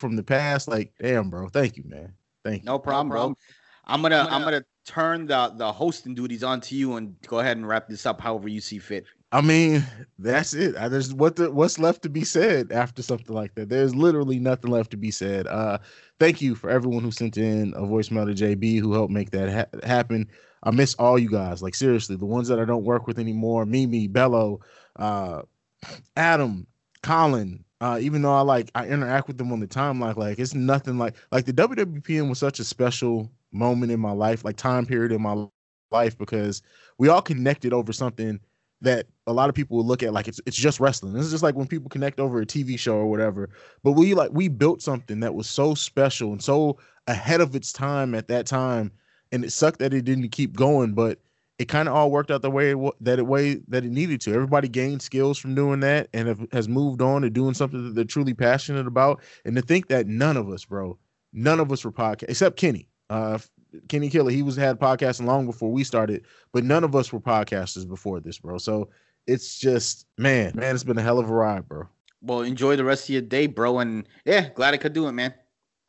[0.00, 0.66] from the past.
[0.66, 1.48] Like, damn, bro.
[1.48, 2.14] Thank you, man.
[2.42, 2.66] Thank you.
[2.66, 3.36] No problem, bro.
[3.86, 7.68] I'm gonna I'm gonna turn the the hosting duties onto you and go ahead and
[7.68, 9.04] wrap this up however you see fit.
[9.30, 9.84] I mean,
[10.18, 10.74] that's it.
[10.76, 13.68] I, there's what the, what's left to be said after something like that.
[13.68, 15.46] There's literally nothing left to be said.
[15.46, 15.78] Uh,
[16.18, 19.50] thank you for everyone who sent in a voicemail to JB who helped make that
[19.50, 20.30] ha- happen.
[20.62, 21.62] I miss all you guys.
[21.62, 24.60] Like seriously, the ones that I don't work with anymore, Mimi, Bello,
[24.96, 25.42] uh,
[26.16, 26.66] Adam,
[27.02, 27.64] Colin.
[27.80, 30.98] Uh, even though I like I interact with them on the timeline, like it's nothing
[30.98, 35.12] like like the WWPN was such a special moment in my life, like time period
[35.12, 35.46] in my
[35.92, 36.62] life because
[36.98, 38.40] we all connected over something
[38.80, 41.12] that a lot of people will look at like it's it's just wrestling.
[41.12, 43.50] This is just like when people connect over a TV show or whatever.
[43.82, 47.72] But we like we built something that was so special and so ahead of its
[47.72, 48.90] time at that time,
[49.32, 50.94] and it sucked that it didn't keep going.
[50.94, 51.18] But
[51.58, 54.20] it kind of all worked out the way it, that it way that it needed
[54.22, 54.32] to.
[54.32, 57.94] Everybody gained skills from doing that and have, has moved on to doing something that
[57.94, 59.20] they're truly passionate about.
[59.44, 60.98] And to think that none of us, bro,
[61.32, 62.88] none of us were podcast except Kenny.
[63.10, 63.38] Uh,
[63.88, 67.20] Kenny Killer, he was had podcasting long before we started, but none of us were
[67.20, 68.58] podcasters before this, bro.
[68.58, 68.88] So
[69.26, 71.88] it's just man, man, it's been a hell of a ride, bro.
[72.22, 73.80] Well, enjoy the rest of your day, bro.
[73.80, 75.34] And yeah, glad I could do it, man.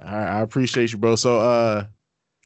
[0.03, 1.15] I appreciate you, bro.
[1.15, 1.85] So uh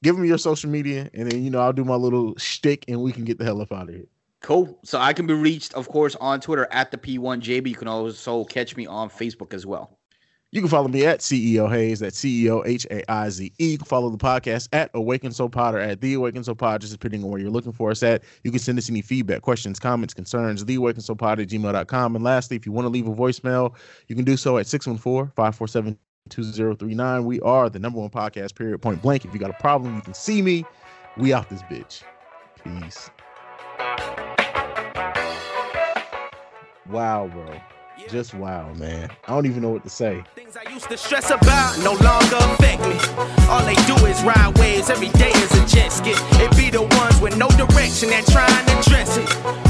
[0.03, 3.01] give me your social media and then you know I'll do my little shtick and
[3.01, 4.05] we can get the hell up out of here.
[4.41, 4.77] Cool.
[4.83, 7.65] So I can be reached, of course, on Twitter at the P1JB.
[7.65, 9.97] You can also catch me on Facebook as well.
[10.51, 13.71] You can follow me at CEO Haize, at CEO H A I Z E.
[13.71, 16.81] You can follow the podcast at Awaken So Pod or at The Awaken So Pod,
[16.81, 18.21] just depending on where you're looking for us at.
[18.43, 22.15] You can send us any feedback, questions, comments, concerns, The Awaken Pod at gmail.com.
[22.15, 23.73] And lastly, if you want to leave a voicemail,
[24.09, 25.97] you can do so at 614 547
[26.29, 27.25] 2039.
[27.25, 29.25] We are the number one podcast, period, point blank.
[29.25, 30.65] If you got a problem, you can see me.
[31.17, 32.03] We out this bitch.
[32.63, 33.09] Peace.
[36.89, 37.59] Wow, bro.
[38.09, 39.09] Just wow, man.
[39.27, 40.23] I don't even know what to say.
[40.35, 42.97] Things I used to stress about no longer affect me.
[43.47, 46.11] All they do is ride waves, every day is a jet ski.
[46.43, 49.27] It be the ones with no direction that trying to dress it.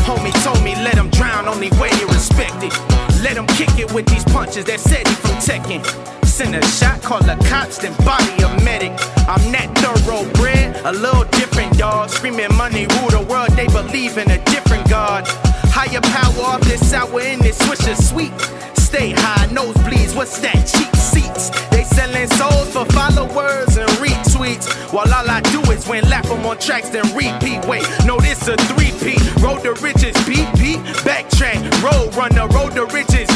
[0.08, 2.74] Homie told me let them drown, only way you respect it.
[3.22, 6.23] Let them kick it with these punches that said he from Tekken.
[6.34, 8.90] Send a shot, call the cops, then body a medic.
[9.30, 12.10] I'm that thoroughbred, a little different dog.
[12.10, 15.28] Screaming money rule the world, they believe in a different God.
[15.70, 18.34] Higher power off this sour in this swisher sweet.
[18.82, 20.58] Stay high, nosebleeds, what's that?
[20.66, 21.54] Cheap seats.
[21.70, 24.66] They selling souls for followers and retweets.
[24.92, 27.64] While all I do is win, laugh 'em on tracks, then repeat.
[27.70, 29.22] Wait, no, this a three-peat.
[29.38, 30.82] Road to riches, beat, beat.
[31.06, 33.30] Backtrack, road runner, road to riches.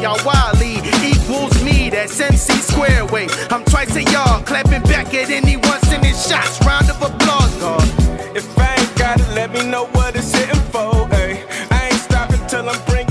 [0.00, 0.80] Y'all wildly
[1.40, 1.90] equals me.
[1.90, 3.26] That's MC square way.
[3.50, 6.64] I'm twice a y'all, clapping back at anyone sending shots.
[6.64, 7.82] Round of applause, God.
[8.36, 11.08] If I ain't got it, let me know what it's hitting for.
[11.12, 11.44] Ay.
[11.70, 13.09] I ain't stopping till I'm bringing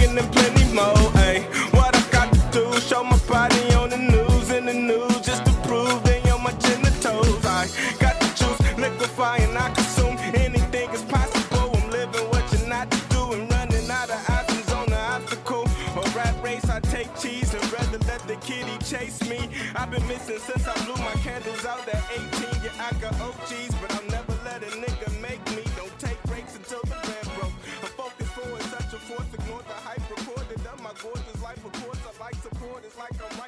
[19.89, 22.61] I've been missing since I blew my candles out at 18.
[22.61, 25.65] Yeah, I got OGs, but I'll never let a nigga make me.
[25.75, 27.57] Don't take breaks until the band broke.
[27.81, 31.57] I'm focused forward, such a force, ignore the hype recorded of my gorgeous life.
[31.65, 32.85] Of course, I like support.
[32.85, 33.38] It's like I'm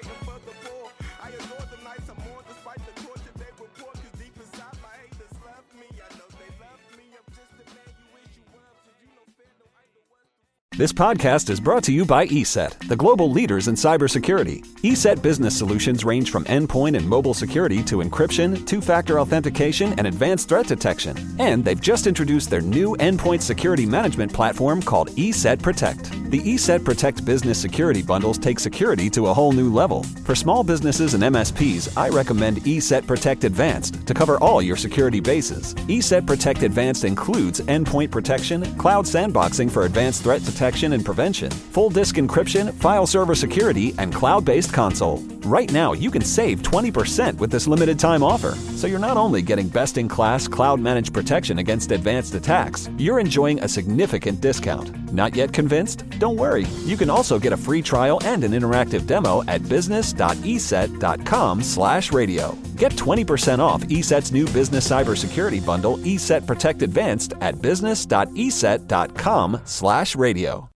[10.82, 14.65] This podcast is brought to you by ESET, the global leaders in cybersecurity.
[14.82, 20.07] ESET business solutions range from endpoint and mobile security to encryption, two factor authentication, and
[20.07, 21.15] advanced threat detection.
[21.38, 26.09] And they've just introduced their new endpoint security management platform called ESET Protect.
[26.32, 30.01] The ESET Protect business security bundles take security to a whole new level.
[30.25, 35.19] For small businesses and MSPs, I recommend ESET Protect Advanced to cover all your security
[35.19, 35.75] bases.
[35.75, 41.89] ESET Protect Advanced includes endpoint protection, cloud sandboxing for advanced threat detection and prevention, full
[41.89, 45.17] disk encryption, file server security, and cloud based console.
[45.43, 48.51] Right now, you can save 20% with this limited time offer.
[48.76, 53.19] So you're not only getting best in class cloud managed protection against advanced attacks, you're
[53.19, 55.11] enjoying a significant discount.
[55.11, 56.07] Not yet convinced?
[56.19, 56.67] Don't worry.
[56.86, 62.57] You can also get a free trial and an interactive demo at business.eset.com/radio.
[62.78, 70.61] Get 20% off ESET's new business cybersecurity bundle, ESET Protect Advanced, at business.eset.com/radio.